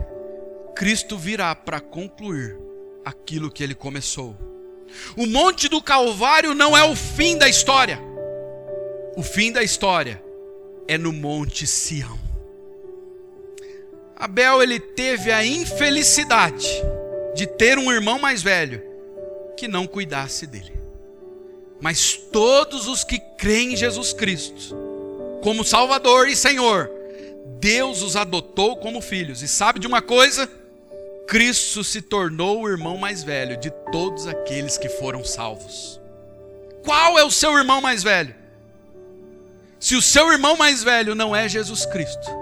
[0.74, 2.59] Cristo virá para concluir
[3.05, 4.36] aquilo que ele começou.
[5.16, 7.98] O Monte do Calvário não é o fim da história.
[9.16, 10.22] O fim da história
[10.88, 12.18] é no Monte Sião.
[14.23, 16.68] Abel ele teve a infelicidade
[17.35, 18.81] de ter um irmão mais velho
[19.57, 20.73] que não cuidasse dele.
[21.81, 24.77] Mas todos os que creem em Jesus Cristo
[25.43, 26.89] como Salvador e Senhor,
[27.59, 29.43] Deus os adotou como filhos.
[29.43, 30.49] E sabe de uma coisa?
[31.27, 36.01] Cristo se tornou o irmão mais velho de todos aqueles que foram salvos.
[36.85, 38.37] Qual é o seu irmão mais velho?
[39.81, 42.41] Se o seu irmão mais velho não é Jesus Cristo,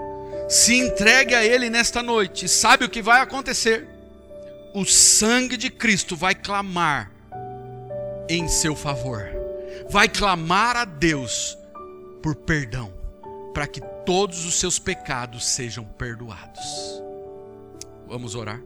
[0.51, 3.87] se entregue a Ele nesta noite, sabe o que vai acontecer?
[4.73, 7.09] O sangue de Cristo vai clamar
[8.27, 9.31] em seu favor,
[9.89, 11.57] vai clamar a Deus
[12.21, 12.93] por perdão,
[13.53, 17.01] para que todos os seus pecados sejam perdoados.
[18.05, 18.61] Vamos orar.